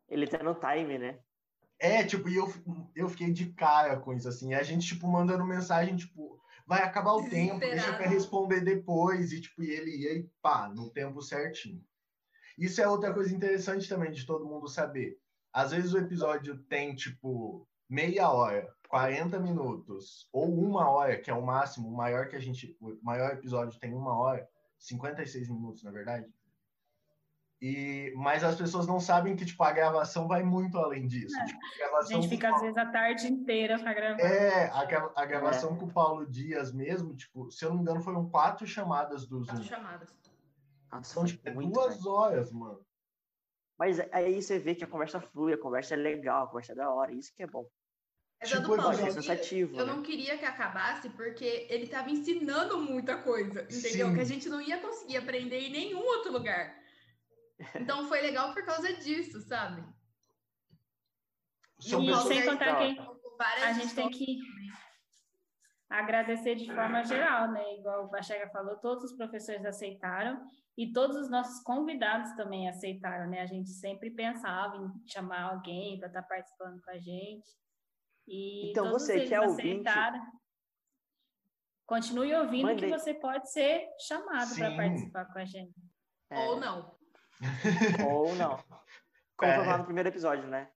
[0.09, 1.19] Ele tá no time, né?
[1.79, 2.53] É, tipo, e eu,
[2.95, 4.51] eu fiquei de cara com isso, assim.
[4.51, 9.33] E a gente, tipo, mandando mensagem, tipo, vai acabar o tempo, deixa pra responder depois.
[9.33, 11.85] E, tipo, e ele ia e pá, no tempo certinho.
[12.57, 15.19] Isso é outra coisa interessante também de todo mundo saber.
[15.53, 21.35] Às vezes o episódio tem, tipo, meia hora, 40 minutos, ou uma hora, que é
[21.35, 22.77] o máximo, o maior que a gente.
[22.81, 26.27] O maior episódio tem uma hora, 56 minutos, na verdade.
[27.61, 31.35] E, mas as pessoas não sabem que tipo, a gravação vai muito além disso.
[31.47, 31.59] Tipo,
[31.97, 34.21] a A gente fica, às vezes, a tarde inteira pra gravar.
[34.21, 34.81] é, a,
[35.17, 38.67] a gravação com o Paulo Dias mesmo, tipo, se eu não me engano, foram quatro
[38.67, 39.47] chamadas do Zoom.
[39.47, 40.15] Quatro chamadas.
[40.93, 42.11] Nossa, Então, foi tipo, é muito, duas velho.
[42.11, 42.81] horas, mano.
[43.79, 46.77] Mas aí você vê que a conversa flui, a conversa é legal, a conversa é
[46.77, 47.67] da hora, isso que é bom.
[48.41, 49.93] Mas a Tipo, do Paulo é Dias, sensativo, eu né?
[49.93, 54.09] não queria que acabasse porque ele tava ensinando muita coisa, entendeu?
[54.09, 54.15] Sim.
[54.15, 56.75] Que a gente não ia conseguir aprender em nenhum outro lugar.
[57.75, 59.83] Então foi legal por causa disso, sabe?
[61.81, 62.99] São E sem contar que
[63.63, 64.39] a gente tem que
[65.89, 67.77] agradecer de forma geral, né?
[67.79, 70.47] Igual o Bachega falou, todos os professores aceitaram
[70.77, 73.41] e todos os nossos convidados também aceitaram, né?
[73.41, 77.47] A gente sempre pensava em chamar alguém para estar participando com a gente.
[78.27, 80.27] E Então, todos você que é ouvinte- aceitaram.
[81.87, 85.75] Continue ouvindo Mande- que você pode ser chamado para participar com a gente.
[86.31, 86.97] É, Ou não.
[88.11, 88.57] Ou não.
[89.37, 89.57] Como É.
[89.57, 90.69] foi lá no primeiro episódio, né?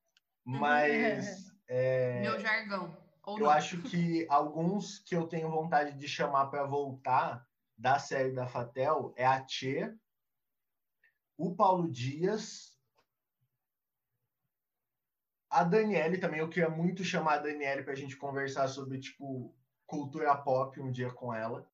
[0.45, 2.97] Mas é, Meu jargão.
[3.25, 3.51] Ou eu não.
[3.51, 7.45] acho que alguns que eu tenho vontade de chamar para voltar
[7.77, 9.93] da série da Fatel é a Tchê,
[11.37, 12.79] o Paulo Dias,
[15.51, 16.39] a Daniele também.
[16.39, 20.91] Eu queria muito chamar a Daniele para a gente conversar sobre, tipo, cultura pop um
[20.91, 21.69] dia com ela.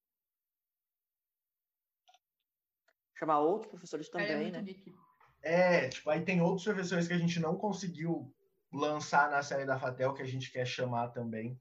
[3.18, 4.62] Chamar outros professores Ela é também, muito né?
[4.62, 4.94] geek.
[5.42, 8.34] É, tipo, aí tem outros professores que a gente não conseguiu
[8.72, 11.58] lançar na série da Fatel que a gente quer chamar também.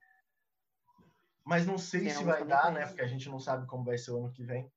[1.43, 2.87] Mas não sei Tem se vai dar, né?
[2.87, 4.71] Porque a gente não sabe como vai ser o ano que vem.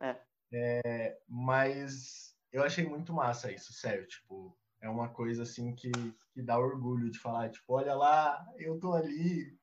[0.00, 0.16] É.
[0.52, 4.06] É, mas eu achei muito massa isso, sério.
[4.06, 5.90] Tipo, é uma coisa assim que,
[6.32, 9.58] que dá orgulho de falar, tipo, olha lá, eu tô ali.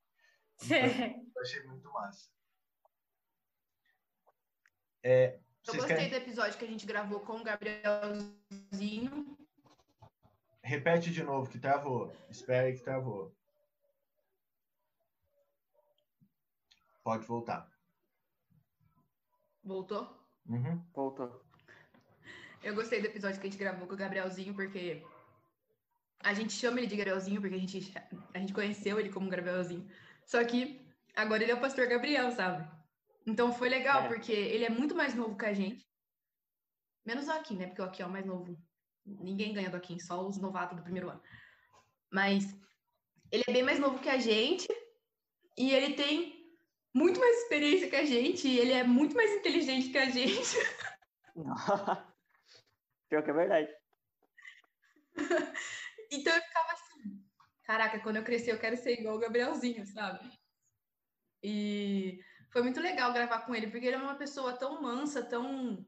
[0.69, 2.30] Eu achei muito massa.
[5.03, 6.10] É, Eu gostei querem...
[6.10, 9.38] do episódio que a gente gravou com o Gabrielzinho.
[10.62, 12.12] Repete de novo que travou.
[12.30, 13.34] Espera aí que travou.
[17.03, 17.71] Pode voltar.
[19.63, 20.10] Voltou?
[20.45, 20.84] Uhum.
[20.93, 21.46] Voltou.
[22.63, 25.04] Eu gostei do episódio que a gente gravou com o Gabrielzinho, porque
[26.20, 27.93] a gente chama ele de Gabrielzinho, porque a gente,
[28.34, 29.89] a gente conheceu ele como Gabrielzinho.
[30.26, 30.82] Só que
[31.15, 32.70] agora ele é o pastor Gabriel, sabe?
[33.26, 34.08] Então foi legal, É.
[34.08, 35.86] porque ele é muito mais novo que a gente.
[37.06, 37.67] Menos o Aqui, né?
[37.67, 38.58] Porque o Aqui é o mais novo
[39.08, 41.22] ninguém ganha do Akin, só os novatos do primeiro ano.
[42.12, 42.46] Mas
[43.32, 44.67] ele é bem mais novo que a gente
[45.58, 46.58] e ele tem
[46.93, 50.58] muito mais experiência que a gente e ele é muito mais inteligente que a gente.
[53.10, 53.70] Pior que é verdade.
[56.12, 57.26] então eu ficava assim,
[57.63, 60.30] caraca, quando eu crescer eu quero ser igual o Gabrielzinho, sabe?
[61.41, 62.20] E
[62.52, 65.86] foi muito legal gravar com ele, porque ele é uma pessoa tão mansa, tão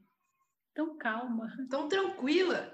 [0.74, 2.74] tão calma, tão tranquila,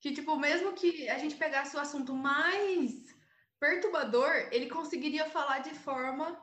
[0.00, 3.14] que tipo, mesmo que a gente pegasse o assunto mais
[3.60, 6.38] perturbador, ele conseguiria falar de forma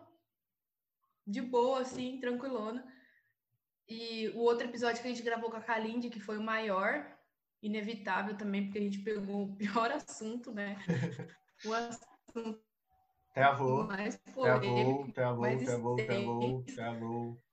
[1.28, 2.86] de boa, assim, tranquilona.
[3.88, 7.06] E o outro episódio que a gente gravou com a Kalinde, que foi o maior,
[7.62, 10.78] inevitável também, porque a gente pegou o pior assunto, né?
[11.64, 12.60] O assunto
[13.34, 17.44] Travou, mais polêmico, travou, mais travou, travou, travou, travou.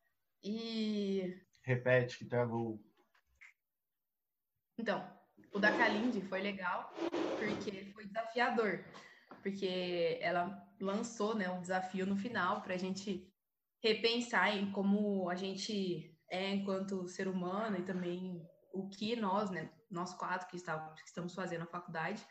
[0.42, 1.40] E...
[1.62, 2.83] Repete que travou.
[4.77, 5.09] Então,
[5.53, 6.92] o da Kalinde foi legal,
[7.38, 8.85] porque foi desafiador.
[9.40, 13.33] Porque ela lançou né, um desafio no final para a gente
[13.81, 19.71] repensar em como a gente é enquanto ser humano e também o que nós, né,
[19.90, 22.24] nós quatro que, estávamos, que estamos fazendo a faculdade,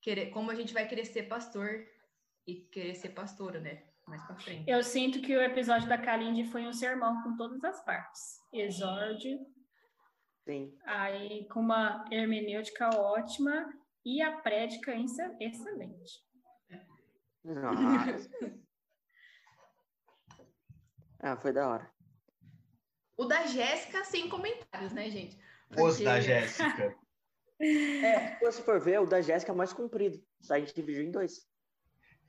[0.00, 1.86] querer, como a gente vai querer ser pastor
[2.46, 3.84] e querer ser pastora, né?
[4.06, 4.70] Mais para frente.
[4.70, 8.40] Eu sinto que o episódio da Kalinde foi um sermão com todas as partes.
[8.52, 9.38] Exórdio.
[10.44, 10.78] Sim.
[10.84, 13.68] Aí com uma hermenêutica ótima
[14.04, 14.94] e a prédica
[15.40, 16.24] excelente.
[17.44, 18.30] Nossa.
[21.18, 21.90] ah, foi da hora.
[23.16, 25.36] O da Jéssica sem comentários, né, gente?
[25.76, 26.96] Os da Jéssica.
[27.60, 30.22] é, se for ver, o da Jéssica é mais comprido.
[30.50, 31.46] A gente dividiu em dois.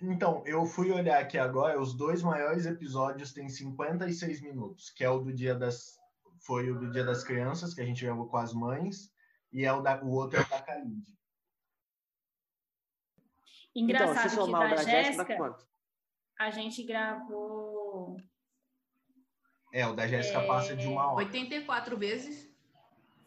[0.02, 5.10] Então, eu fui olhar aqui agora, os dois maiores episódios têm 56 minutos, que é
[5.10, 5.98] o do dia das
[6.40, 9.12] foi o do Dia das Crianças, que a gente gravou com as mães,
[9.52, 11.18] e é o, da, o outro é o da Kalinde.
[13.76, 15.58] Engraçado então, que da, da Jéssica,
[16.40, 18.18] a gente gravou...
[19.74, 20.48] É, o da Jéssica é...
[20.48, 21.26] passa de uma hora.
[21.26, 22.47] 84 vezes.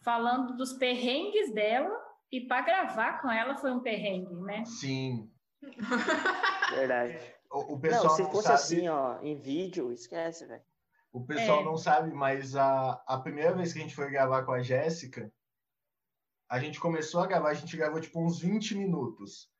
[0.01, 1.95] Falando dos perrengues dela,
[2.31, 4.63] e para gravar com ela foi um perrengue, né?
[4.65, 5.29] Sim.
[6.73, 7.19] Verdade.
[7.51, 8.55] O, o pessoal não, se fosse sabe...
[8.55, 10.63] assim, ó, em vídeo, esquece, velho.
[11.11, 11.65] O pessoal é.
[11.65, 15.31] não sabe, mas a, a primeira vez que a gente foi gravar com a Jéssica,
[16.49, 19.51] a gente começou a gravar, a gente gravou tipo uns 20 minutos.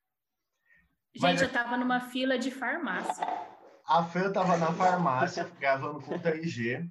[1.14, 3.28] Gente, mas, eu tava numa fila de farmácia.
[3.86, 6.90] A Fran tava na farmácia, gravando com 3G.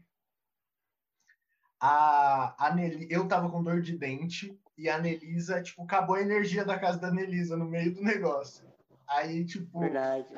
[1.81, 6.21] A, a Nelly, eu tava com dor de dente e a Nelisa, tipo, acabou a
[6.21, 8.67] energia da casa da Nelisa no meio do negócio.
[9.09, 9.81] Aí, tipo.
[9.81, 10.29] Verdade.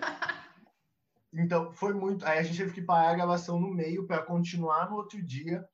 [1.32, 2.26] Então, foi muito.
[2.26, 5.66] Aí a gente teve que parar a gravação no meio para continuar no outro dia.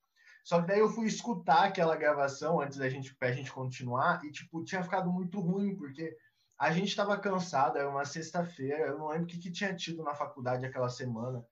[0.44, 4.31] Só que daí eu fui escutar aquela gravação antes da gente, pra gente continuar e,
[4.31, 6.16] tipo, tinha ficado muito ruim, porque
[6.59, 10.02] a gente estava cansado, era uma sexta-feira, eu não lembro o que, que tinha tido
[10.02, 11.44] na faculdade aquela semana.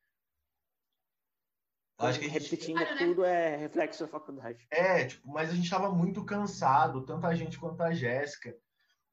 [1.99, 2.99] Acho que repetindo gente...
[2.99, 4.67] tudo é reflexo da faculdade.
[4.71, 8.55] É, tipo, mas a gente estava muito cansado, tanto a gente quanto a Jéssica.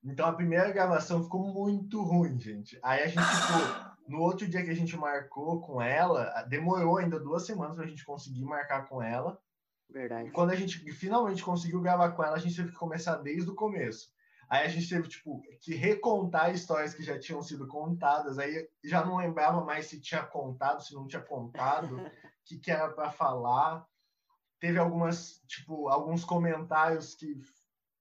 [0.04, 2.78] Então a primeira gravação ficou muito ruim, gente.
[2.84, 7.20] Aí a gente ficou no outro dia que a gente marcou com ela, demorou ainda
[7.20, 9.40] duas semanas para a gente conseguir marcar com ela.
[9.90, 10.28] Verdade.
[10.28, 13.50] E quando a gente finalmente conseguiu gravar com ela, a gente teve que começar desde
[13.50, 14.12] o começo.
[14.50, 18.38] Aí a gente teve, tipo, que recontar histórias que já tinham sido contadas.
[18.38, 21.96] Aí já não lembrava mais se tinha contado, se não tinha contado,
[22.46, 23.86] que, que era para falar.
[24.60, 27.38] Teve algumas, tipo, alguns comentários que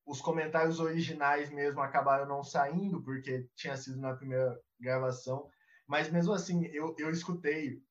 [0.07, 5.49] os comentários originais mesmo acabaram não saindo, porque tinha sido na primeira gravação.
[5.87, 7.83] Mas mesmo assim, eu, eu escutei.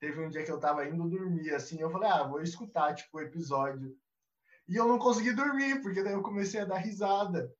[0.00, 3.18] Teve um dia que eu tava indo dormir, assim, eu falei, ah, vou escutar, tipo,
[3.18, 3.96] o episódio.
[4.68, 7.54] E eu não consegui dormir, porque daí eu comecei a dar risada.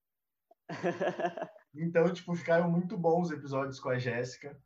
[1.74, 4.60] então, tipo, ficaram muito bons os episódios com a Jéssica.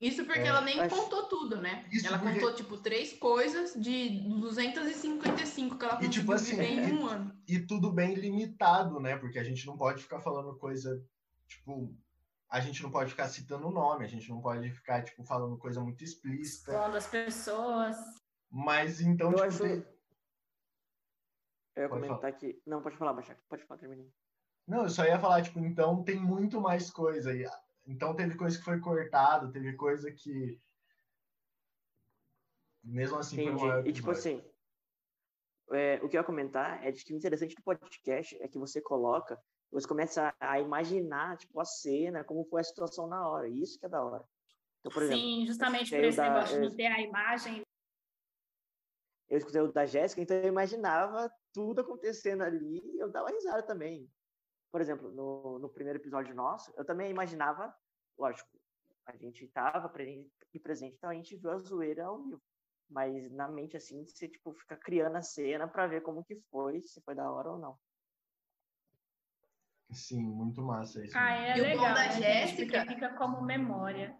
[0.00, 0.96] Isso porque é, ela nem acho...
[0.96, 1.86] contou tudo, né?
[1.92, 2.40] Isso ela porque...
[2.40, 7.06] contou, tipo, três coisas de 255 que ela conseguiu e, tipo, assim, viver em um
[7.06, 7.36] ano.
[7.46, 9.18] E tudo bem limitado, né?
[9.18, 11.04] Porque a gente não pode ficar falando coisa,
[11.46, 11.94] tipo,
[12.48, 15.58] a gente não pode ficar citando o nome, a gente não pode ficar, tipo, falando
[15.58, 16.72] coisa muito explícita.
[16.72, 17.96] Falando as pessoas.
[18.50, 19.62] Mas então, eu tipo, acho...
[19.62, 19.86] tem...
[21.76, 22.32] Eu ia pode comentar falar.
[22.32, 22.62] que...
[22.66, 23.38] Não, pode falar, Baixac.
[23.50, 24.10] Pode falar, terminei.
[24.66, 27.32] Não, eu só ia falar, tipo, então tem muito mais coisa.
[27.86, 30.60] Então teve coisa que foi cortada, teve coisa que...
[32.82, 33.58] Mesmo assim Entendi.
[33.58, 33.88] foi uma...
[33.88, 34.42] E, tipo assim,
[35.72, 38.58] é, o que eu ia comentar é de que o interessante do podcast é que
[38.58, 39.38] você coloca
[39.70, 43.48] você começa a imaginar, tipo, a cena, como foi a situação na hora.
[43.48, 44.24] Isso que é da hora.
[44.80, 47.62] Então, por exemplo, Sim, justamente por esse da, negócio de não ter a imagem.
[49.28, 53.62] Eu escutei o da Jéssica, então eu imaginava tudo acontecendo ali e eu dava risada
[53.62, 54.10] também.
[54.70, 57.74] Por exemplo, no, no primeiro episódio nosso, eu também imaginava,
[58.18, 58.48] lógico,
[59.06, 60.30] a gente estava presente,
[60.62, 62.40] presente, então a gente viu a zoeira ao vivo.
[62.88, 66.82] Mas na mente, assim, você, tipo, fica criando a cena para ver como que foi,
[66.82, 67.78] se foi da hora ou não.
[69.92, 71.16] Sim, muito massa isso.
[71.18, 71.78] Ah, é E o legal.
[71.88, 72.10] bom da né?
[72.12, 74.16] Jéssica- fica como memória.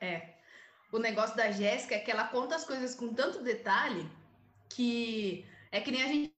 [0.00, 0.38] É.
[0.92, 4.02] O negócio da Jéssica é que ela conta as coisas com tanto detalhe
[4.68, 6.32] que é que nem a gente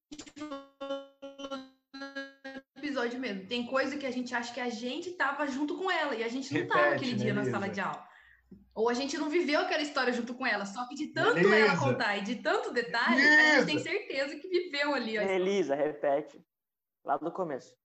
[3.03, 3.47] episódio mesmo.
[3.47, 6.29] Tem coisa que a gente acha que a gente tava junto com ela e a
[6.29, 7.59] gente não tava Repete, aquele né, dia na Elisa?
[7.59, 8.09] sala de aula.
[8.75, 11.77] Ou a gente não viveu aquela história junto com ela, só que de tanto ela
[11.77, 15.17] contar e de tanto detalhe, a gente tem certeza que viveu ali.
[15.17, 16.43] Elisa, repete.
[17.05, 17.77] Lá do começo.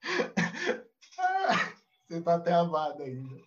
[2.08, 3.42] Você tá até amado ainda.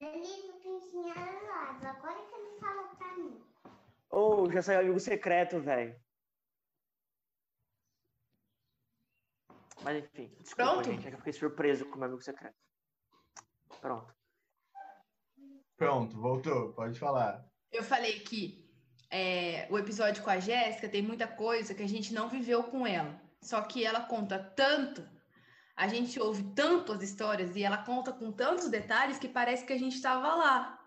[0.00, 1.84] Elisa tem ensinado nós.
[1.84, 3.39] Agora que ele falou pra mim.
[4.10, 5.98] Ou já saiu amigo secreto, velho.
[9.82, 10.84] Mas enfim, desculpa, Pronto?
[10.84, 12.56] gente, é que eu fiquei surpreso com o meu amigo secreto.
[13.80, 14.14] Pronto.
[15.76, 17.48] Pronto, voltou, pode falar.
[17.72, 18.68] Eu falei que
[19.10, 22.86] é, o episódio com a Jéssica tem muita coisa que a gente não viveu com
[22.86, 23.18] ela.
[23.40, 25.08] Só que ela conta tanto,
[25.74, 29.72] a gente ouve tanto as histórias e ela conta com tantos detalhes que parece que
[29.72, 30.79] a gente estava lá.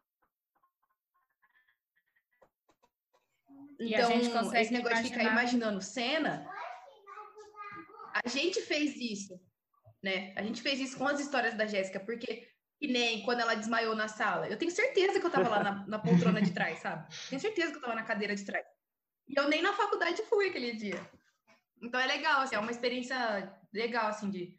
[3.89, 5.41] Então, gente consegue esse negócio de ficar imaginar.
[5.41, 6.47] imaginando cena,
[8.13, 9.39] a gente fez isso,
[10.01, 10.33] né?
[10.35, 12.47] A gente fez isso com as histórias da Jéssica, porque
[12.79, 14.47] que nem quando ela desmaiou na sala.
[14.49, 17.07] Eu tenho certeza que eu tava lá na, na poltrona de trás, sabe?
[17.29, 18.65] Tenho certeza que eu tava na cadeira de trás.
[19.27, 20.99] E eu nem na faculdade fui aquele dia.
[21.81, 24.53] Então é legal, assim, é uma experiência legal, assim, de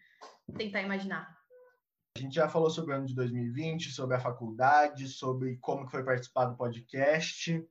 [0.56, 1.34] tentar imaginar.
[2.16, 5.90] A gente já falou sobre o ano de 2020, sobre a faculdade, sobre como que
[5.90, 7.62] foi participar do podcast.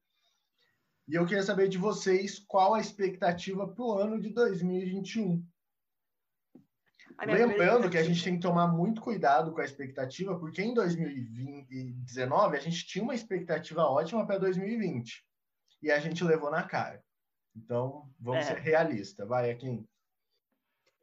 [1.07, 5.45] E eu queria saber de vocês qual a expectativa para o ano de 2021.
[7.17, 10.39] A minha primeira Lembrando que a gente tem que tomar muito cuidado com a expectativa,
[10.39, 15.23] porque em 2019 a gente tinha uma expectativa ótima para 2020
[15.81, 17.03] e a gente levou na cara.
[17.55, 18.47] Então, vamos É.
[18.55, 19.27] ser realistas.
[19.27, 19.87] Vai, Akin.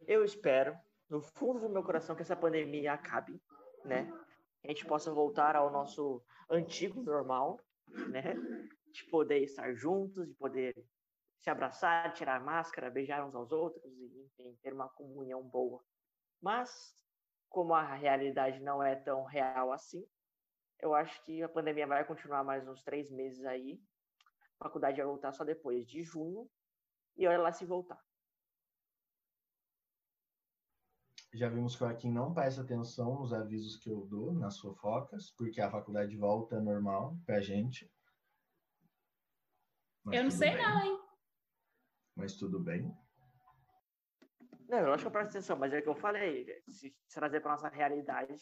[0.07, 0.77] Eu espero,
[1.09, 3.41] no fundo do meu coração, que essa pandemia acabe,
[3.85, 4.11] né?
[4.61, 7.61] Que a gente possa voltar ao nosso antigo normal,
[8.09, 8.35] né?
[8.93, 10.75] De poder estar juntos, de poder
[11.41, 15.83] se abraçar, tirar a máscara, beijar uns aos outros e, enfim, ter uma comunhão boa.
[16.41, 16.95] Mas,
[17.49, 20.05] como a realidade não é tão real assim,
[20.81, 23.81] eu acho que a pandemia vai continuar mais uns três meses aí.
[24.59, 26.49] A faculdade vai voltar só depois de junho.
[27.17, 28.01] E olha lá se voltar.
[31.33, 35.31] Já vimos que o Akin não presta atenção nos avisos que eu dou, nas fofocas,
[35.37, 37.91] porque a faculdade volta normal pra gente.
[40.05, 40.63] Mas Eu não sei bem.
[40.63, 41.01] não, hein?
[42.17, 42.93] Mas tudo bem.
[44.69, 46.47] Não, eu acho que eu presto atenção, mas é o que eu falei.
[46.69, 48.35] Se trazer para nossa realidade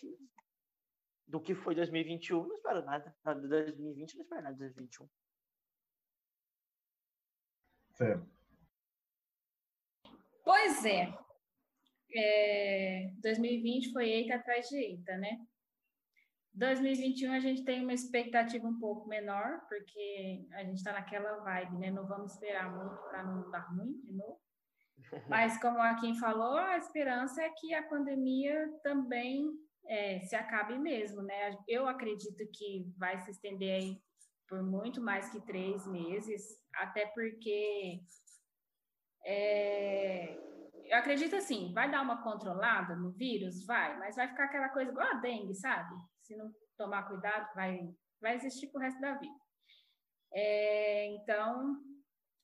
[1.27, 3.17] do que foi 2021, não espero nada.
[3.25, 5.09] Não, de 2020, não espero nada de 2021.
[7.95, 8.21] Fê,
[10.45, 11.13] Pois é.
[12.15, 15.47] É, 2020 foi eita atrás de eita, né?
[16.59, 21.79] 2021 a gente tem uma expectativa um pouco menor, porque a gente está naquela vibe,
[21.79, 21.91] né?
[21.91, 24.41] Não vamos esperar muito para não dar ruim de novo.
[25.29, 29.49] Mas como a Kim falou, a esperança é que a pandemia também
[29.87, 31.57] é, se acabe mesmo, né?
[31.67, 34.03] Eu acredito que vai se estender aí
[34.49, 36.43] por muito mais que três meses,
[36.75, 38.01] até porque
[39.25, 40.37] é,
[40.87, 43.65] eu acredito assim, vai dar uma controlada no vírus?
[43.65, 45.95] Vai, mas vai ficar aquela coisa igual a dengue, sabe?
[46.29, 47.81] Se não tomar cuidado, vai,
[48.21, 49.35] vai existir pro resto da vida.
[50.35, 51.75] É, então,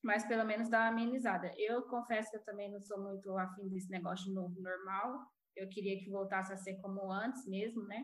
[0.03, 1.53] mas pelo menos dá uma amenizada.
[1.59, 5.21] Eu confesso que eu também não sou muito afim desse negócio de novo normal.
[5.55, 8.03] Eu queria que voltasse a ser como antes mesmo, né?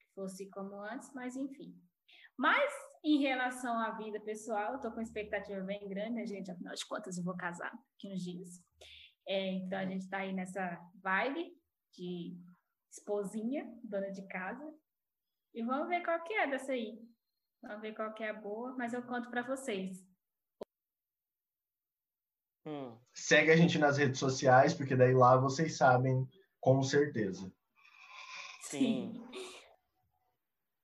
[0.00, 1.80] Que fosse como antes, mas enfim.
[2.36, 2.68] Mas
[3.04, 6.50] em relação à vida pessoal, eu tô com expectativa bem grande, né, gente?
[6.50, 8.60] Afinal de contas, eu vou casar daqui uns dias.
[9.28, 11.56] É, então a gente está aí nessa vibe
[11.94, 12.36] de
[12.90, 14.74] esposinha, dona de casa.
[15.56, 17.02] E vamos ver qual que é dessa aí.
[17.62, 20.06] Vamos ver qual que é a boa, mas eu conto para vocês.
[22.66, 26.28] Hum, segue a gente nas redes sociais, porque daí lá vocês sabem
[26.60, 27.50] com certeza.
[28.60, 29.26] sim.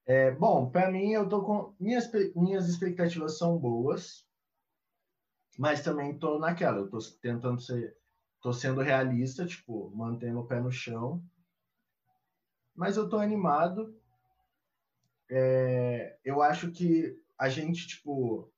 [0.06, 4.26] É, bom, para mim eu tô com minhas minhas expectativas são boas,
[5.58, 7.94] mas também tô naquela, eu tô tentando ser
[8.40, 11.22] tô sendo realista, tipo, mantendo o pé no chão.
[12.74, 14.01] Mas eu tô animado.
[15.34, 18.52] É, eu acho que a gente, tipo,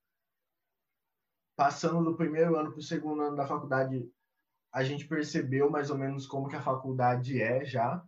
[1.54, 4.10] passando do primeiro ano para o segundo ano da faculdade,
[4.72, 8.04] a gente percebeu mais ou menos como que a faculdade é já.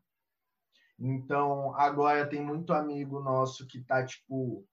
[0.99, 4.67] Então, agora tem muito amigo nosso que está tipo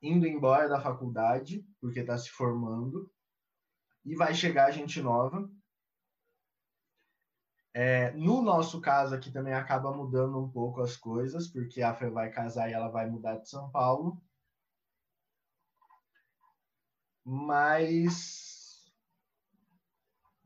[0.00, 3.10] indo embora da faculdade porque está se formando
[4.04, 5.50] e vai chegar gente nova.
[7.72, 12.10] É, no nosso caso aqui também acaba mudando um pouco as coisas, porque a Fê
[12.10, 14.20] vai casar e ela vai mudar de São Paulo.
[17.24, 18.60] Mas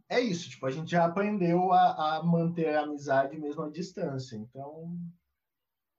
[0.08, 4.36] é isso, tipo, a gente já aprendeu a, a manter a amizade mesmo à distância.
[4.36, 4.96] Então,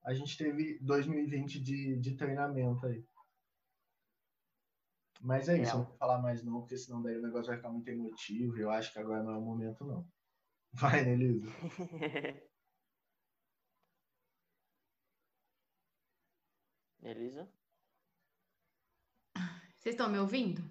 [0.04, 3.04] a gente teve 2020 de, de treinamento aí.
[5.20, 5.78] Mas é isso, é.
[5.78, 8.58] não vou falar mais não, porque senão daí o negócio vai ficar muito emotivo.
[8.58, 10.08] Eu acho que agora não é o momento, não.
[10.80, 11.48] Vai, Nelisa.
[17.02, 17.48] Elisa?
[19.78, 20.62] Vocês estão me ouvindo?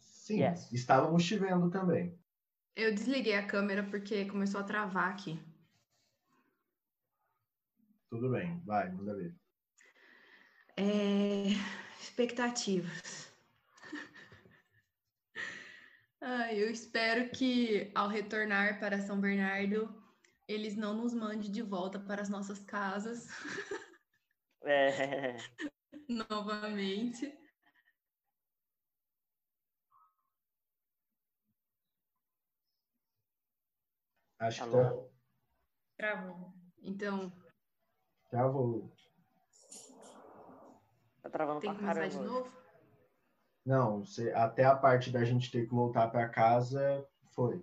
[0.00, 0.70] Sim, yes.
[0.72, 2.18] estávamos te vendo também.
[2.76, 5.40] Eu desliguei a câmera porque começou a travar aqui.
[8.10, 9.34] Tudo bem, vai, manda ver.
[10.76, 11.44] É...
[12.00, 13.27] Expectativas.
[16.20, 19.94] Ah, eu espero que ao retornar para São Bernardo,
[20.46, 23.28] eles não nos mandem de volta para as nossas casas.
[24.64, 25.36] É.
[26.08, 27.36] Novamente.
[34.38, 34.94] Acho que tá.
[35.96, 36.54] Travou.
[36.82, 37.32] Então.
[38.30, 38.92] Travou.
[41.22, 42.24] Tá travando Tem pra que começar caramba.
[42.24, 42.67] de novo?
[43.68, 47.62] Não, você, até a parte da gente ter que voltar para casa foi.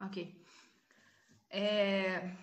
[0.00, 0.44] Ok.
[1.48, 2.34] É...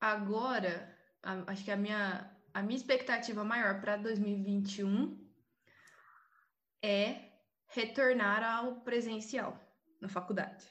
[0.00, 5.30] Agora, a- acho que a minha, a minha expectativa maior para 2021
[6.82, 7.32] é
[7.66, 9.60] retornar ao presencial
[10.00, 10.64] na faculdade.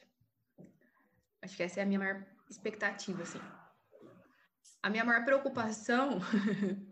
[1.40, 3.40] Acho que essa é a minha maior expectativa, assim.
[4.82, 6.18] A minha maior preocupação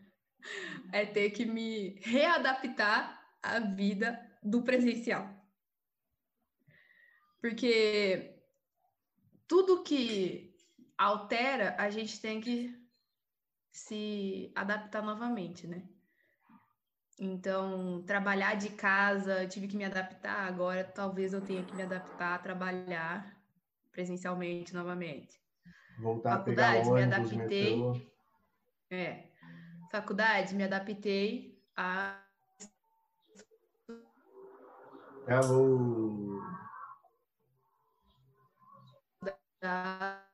[0.92, 5.34] é ter que me readaptar à vida do presencial.
[7.40, 8.34] Porque
[9.46, 10.54] tudo que
[10.98, 12.74] altera, a gente tem que
[13.70, 15.82] se adaptar novamente, né?
[17.18, 21.82] Então, trabalhar de casa, eu tive que me adaptar, agora talvez eu tenha que me
[21.82, 23.36] adaptar a trabalhar
[23.90, 25.40] presencialmente novamente.
[25.98, 27.76] Voltar a pegar Faculdade, me ônibus, adaptei.
[27.76, 28.00] metrô.
[28.90, 29.25] É.
[29.96, 32.22] Faculdade, me adaptei a
[35.24, 36.38] Travou.
[39.24, 40.28] estudar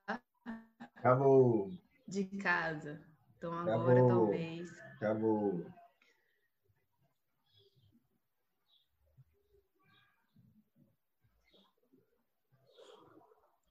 [1.01, 1.71] Travou.
[2.09, 3.01] de casa.
[3.39, 4.09] Então agora bom.
[4.09, 5.65] talvez Travou.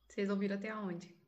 [0.08, 1.21] vocês ouviram até onde?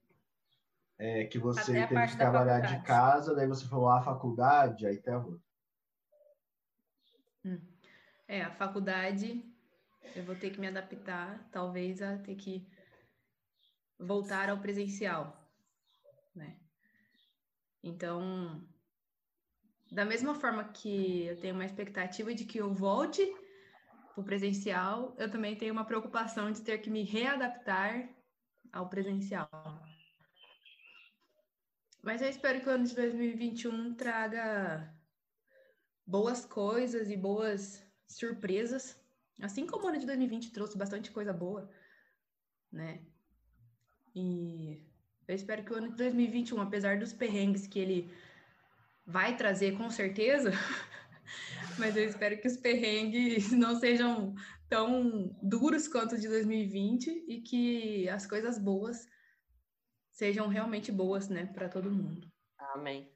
[1.06, 5.38] É que você parte que trabalhar de casa, daí você falou a faculdade, aí travou.
[8.26, 9.44] É, a faculdade
[10.16, 12.66] eu vou ter que me adaptar, talvez a ter que
[14.00, 15.52] voltar ao presencial,
[16.34, 16.56] né?
[17.84, 18.66] Então,
[19.92, 23.30] da mesma forma que eu tenho uma expectativa de que eu volte
[24.14, 28.08] para o presencial, eu também tenho uma preocupação de ter que me readaptar
[28.72, 29.50] ao presencial.
[32.04, 34.94] Mas eu espero que o ano de 2021 traga
[36.06, 39.02] boas coisas e boas surpresas,
[39.42, 41.72] assim como o ano de 2020 trouxe bastante coisa boa,
[42.70, 43.00] né?
[44.14, 44.86] E
[45.26, 48.14] eu espero que o ano de 2021, apesar dos perrengues que ele
[49.06, 50.52] vai trazer com certeza,
[51.80, 54.36] mas eu espero que os perrengues não sejam
[54.68, 59.08] tão duros quanto o de 2020 e que as coisas boas
[60.24, 62.26] sejam realmente boas, né, para todo mundo.
[62.74, 63.12] Amém.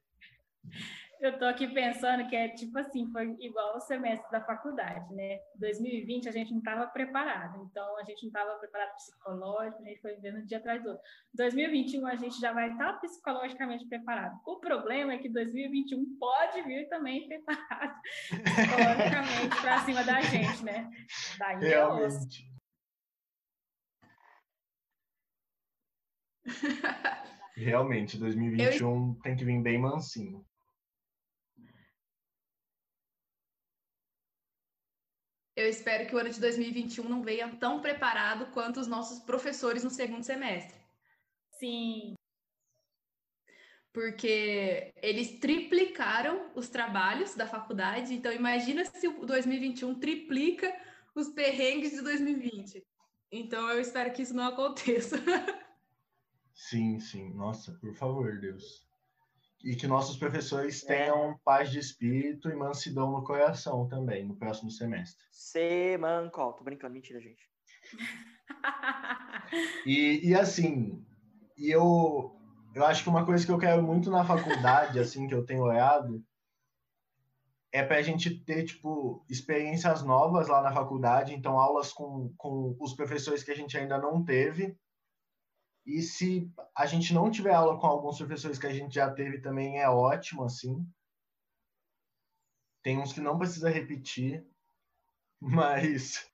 [1.22, 5.39] Eu tô aqui pensando que é tipo assim, foi igual o semestre da faculdade, né?
[5.55, 10.01] 2020 a gente não estava preparado, então a gente não estava preparado psicológico, a gente
[10.01, 11.03] foi vivendo um dia atrás do outro.
[11.34, 14.38] 2021 a gente já vai estar psicologicamente preparado.
[14.45, 18.01] O problema é que 2021 pode vir também preparado
[18.43, 20.89] psicologicamente para cima da gente, né?
[21.39, 21.88] Daí é
[27.55, 28.18] Realmente.
[28.18, 30.45] Realmente, 2021 tem que vir bem mansinho.
[35.55, 39.84] Eu espero que o ano de 2021 não venha tão preparado quanto os nossos professores
[39.84, 40.80] no segundo semestre.
[41.53, 42.14] Sim,
[43.97, 48.14] porque eles triplicaram os trabalhos da faculdade.
[48.14, 50.72] Então, imagina se o 2021 triplica
[51.16, 52.86] os perrengues de 2020.
[53.32, 55.18] Então, eu espero que isso não aconteça.
[56.58, 57.32] Sim, sim.
[57.36, 58.84] Nossa, por favor, Deus.
[59.64, 60.88] E que nossos professores É.
[60.88, 65.24] tenham paz de espírito e mansidão no coração também, no próximo semestre.
[65.32, 66.53] Semancol.
[66.53, 67.47] Tô brincando, mentira, gente.
[69.86, 71.05] E, e assim,
[71.55, 72.36] e eu,
[72.74, 75.62] eu acho que uma coisa que eu quero muito na faculdade, assim, que eu tenho
[75.62, 76.24] olhado,
[77.72, 82.76] é para a gente ter, tipo, experiências novas lá na faculdade, então aulas com, com
[82.80, 84.76] os professores que a gente ainda não teve.
[85.88, 89.39] E se a gente não tiver aula com alguns professores que a gente já teve
[89.39, 90.85] também, é ótimo, assim.
[92.83, 94.45] Tem uns que não precisa repetir,
[95.39, 96.29] mas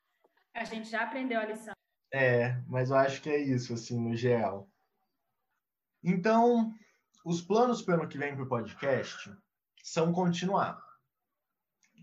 [0.55, 1.73] A gente já aprendeu a lição.
[2.11, 4.67] é, mas eu acho que é isso, assim, no geral.
[6.03, 6.73] Então,
[7.23, 9.31] os planos para o ano que vem para o podcast
[9.83, 10.83] são continuar.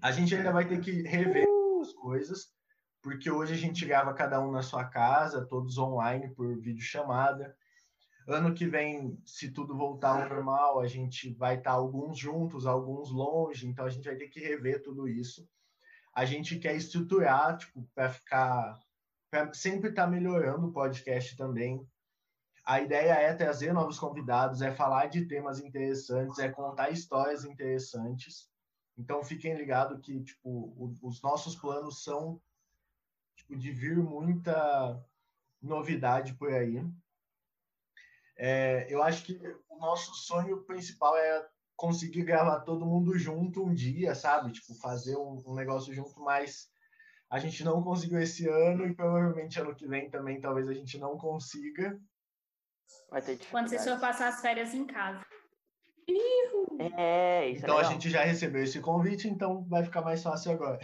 [0.00, 1.46] A gente ainda vai ter que rever
[1.82, 2.54] as coisas,
[3.02, 7.56] porque hoje a gente grava cada um na sua casa, todos online por videochamada.
[8.28, 13.10] Ano que vem, se tudo voltar ao normal, a gente vai estar alguns juntos, alguns
[13.10, 15.48] longe, então a gente vai ter que rever tudo isso.
[16.14, 18.78] A gente quer estruturar, tipo, para ficar
[19.30, 21.86] para sempre estar melhorando o podcast também.
[22.64, 28.50] A ideia é trazer novos convidados, é falar de temas interessantes, é contar histórias interessantes.
[28.98, 32.40] Então fiquem ligados que tipo o- os nossos planos são
[33.40, 35.02] tipo, de vir muita
[35.60, 36.84] novidade por aí.
[38.36, 39.38] É, eu acho que
[39.68, 44.52] o nosso sonho principal é conseguir gravar todo mundo junto um dia, sabe?
[44.52, 46.70] Tipo fazer um, um negócio junto, mas
[47.28, 50.98] a gente não conseguiu esse ano e provavelmente ano que vem também talvez a gente
[50.98, 51.98] não consiga.
[53.10, 55.24] Vai ter Quando vocês for passar as férias em casa.
[56.96, 60.52] É, isso Então é a gente já recebeu esse convite, então vai ficar mais fácil
[60.52, 60.80] agora.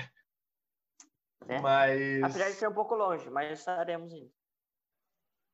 [1.48, 1.60] É.
[1.60, 4.32] Mas, Apesar de ser um pouco longe, mas estaremos indo.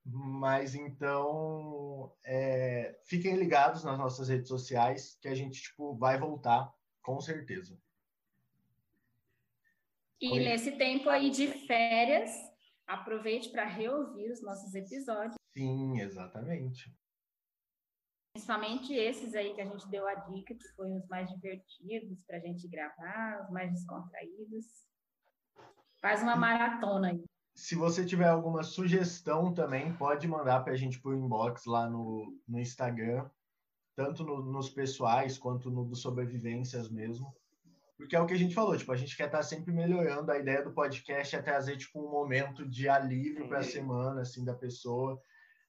[0.05, 6.72] mas então é, fiquem ligados nas nossas redes sociais que a gente tipo vai voltar
[7.03, 7.78] com certeza.
[10.20, 10.38] E Oi.
[10.45, 12.30] nesse tempo aí de férias,
[12.86, 16.95] aproveite para reouvir os nossos episódios, Sim, exatamente.
[18.32, 22.38] principalmente esses aí que a gente deu a dica, que foram os mais divertidos para
[22.38, 24.64] a gente gravar, os mais descontraídos.
[26.03, 27.24] Faz uma maratona aí.
[27.55, 32.36] Se você tiver alguma sugestão também, pode mandar para a gente por inbox lá no,
[32.48, 33.30] no Instagram,
[33.94, 37.32] tanto no- nos pessoais quanto no do sobrevivências mesmo.
[37.96, 40.32] Porque é o que a gente falou, tipo, a gente quer estar sempre melhorando.
[40.32, 44.44] A ideia do podcast é trazer tipo um momento de alívio para a semana assim
[44.44, 45.22] da pessoa,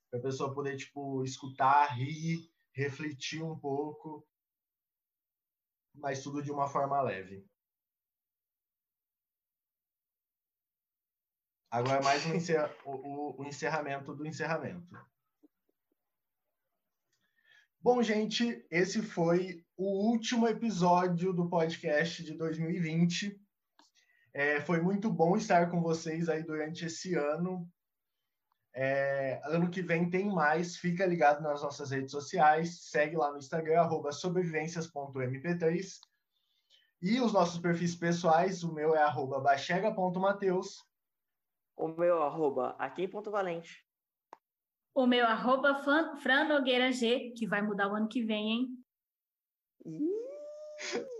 [0.09, 4.25] para a pessoa poder tipo escutar, rir, refletir um pouco,
[5.93, 7.45] mas tudo de uma forma leve.
[11.73, 12.35] Agora mais um
[12.85, 14.95] o, o- o encerramento do encerramento.
[17.81, 23.41] Bom, gente, esse foi o último episódio do podcast de 2020.
[24.35, 27.67] É, foi muito bom estar com vocês aí durante esse ano.
[28.71, 30.77] É, ano que vem tem mais.
[30.77, 32.83] Fica ligado nas nossas redes sociais.
[32.91, 35.99] Segue lá no Instagram, arroba sobrevivências.mp3.
[37.01, 40.92] E os nossos perfis pessoais, o meu é arroba bachega.mateus.
[41.75, 43.83] O meu arroba aqui em Ponto Valente.
[44.95, 48.67] O meu arroba Fan- Fran Nogueira G, que vai mudar o ano que vem, hein?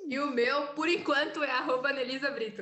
[0.08, 2.62] E o meu, por enquanto, é arroba Nelisa Brito.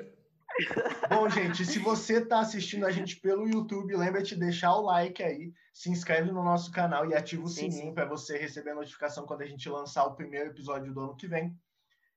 [1.09, 5.23] Bom, gente, se você está assistindo a gente pelo YouTube, lembra de deixar o like
[5.23, 8.75] aí, se inscreve no nosso canal e ativa o Sim, sininho para você receber a
[8.75, 11.57] notificação quando a gente lançar o primeiro episódio do ano que vem.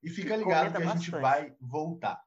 [0.02, 1.22] E fica E ligado que a gente bastante.
[1.22, 2.22] vai voltar.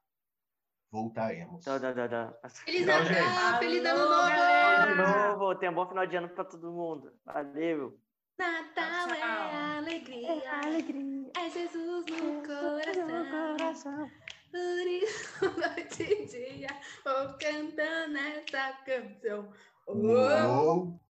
[0.90, 1.64] Voltaremos.
[1.64, 2.34] Dá, dá, dá, dá.
[2.48, 4.86] Feliz Natal, feliz ano novo!
[4.86, 7.12] De novo, tenha um bom final de ano pra todo mundo.
[7.26, 7.98] Valeu.
[8.38, 11.30] Natal é alegria, alegria.
[11.36, 12.42] é Jesus no
[13.58, 14.10] coração.
[14.50, 16.68] Por isso, noite e dia,
[17.04, 19.52] vou cantando essa canção.
[19.86, 21.00] Oh, Uou.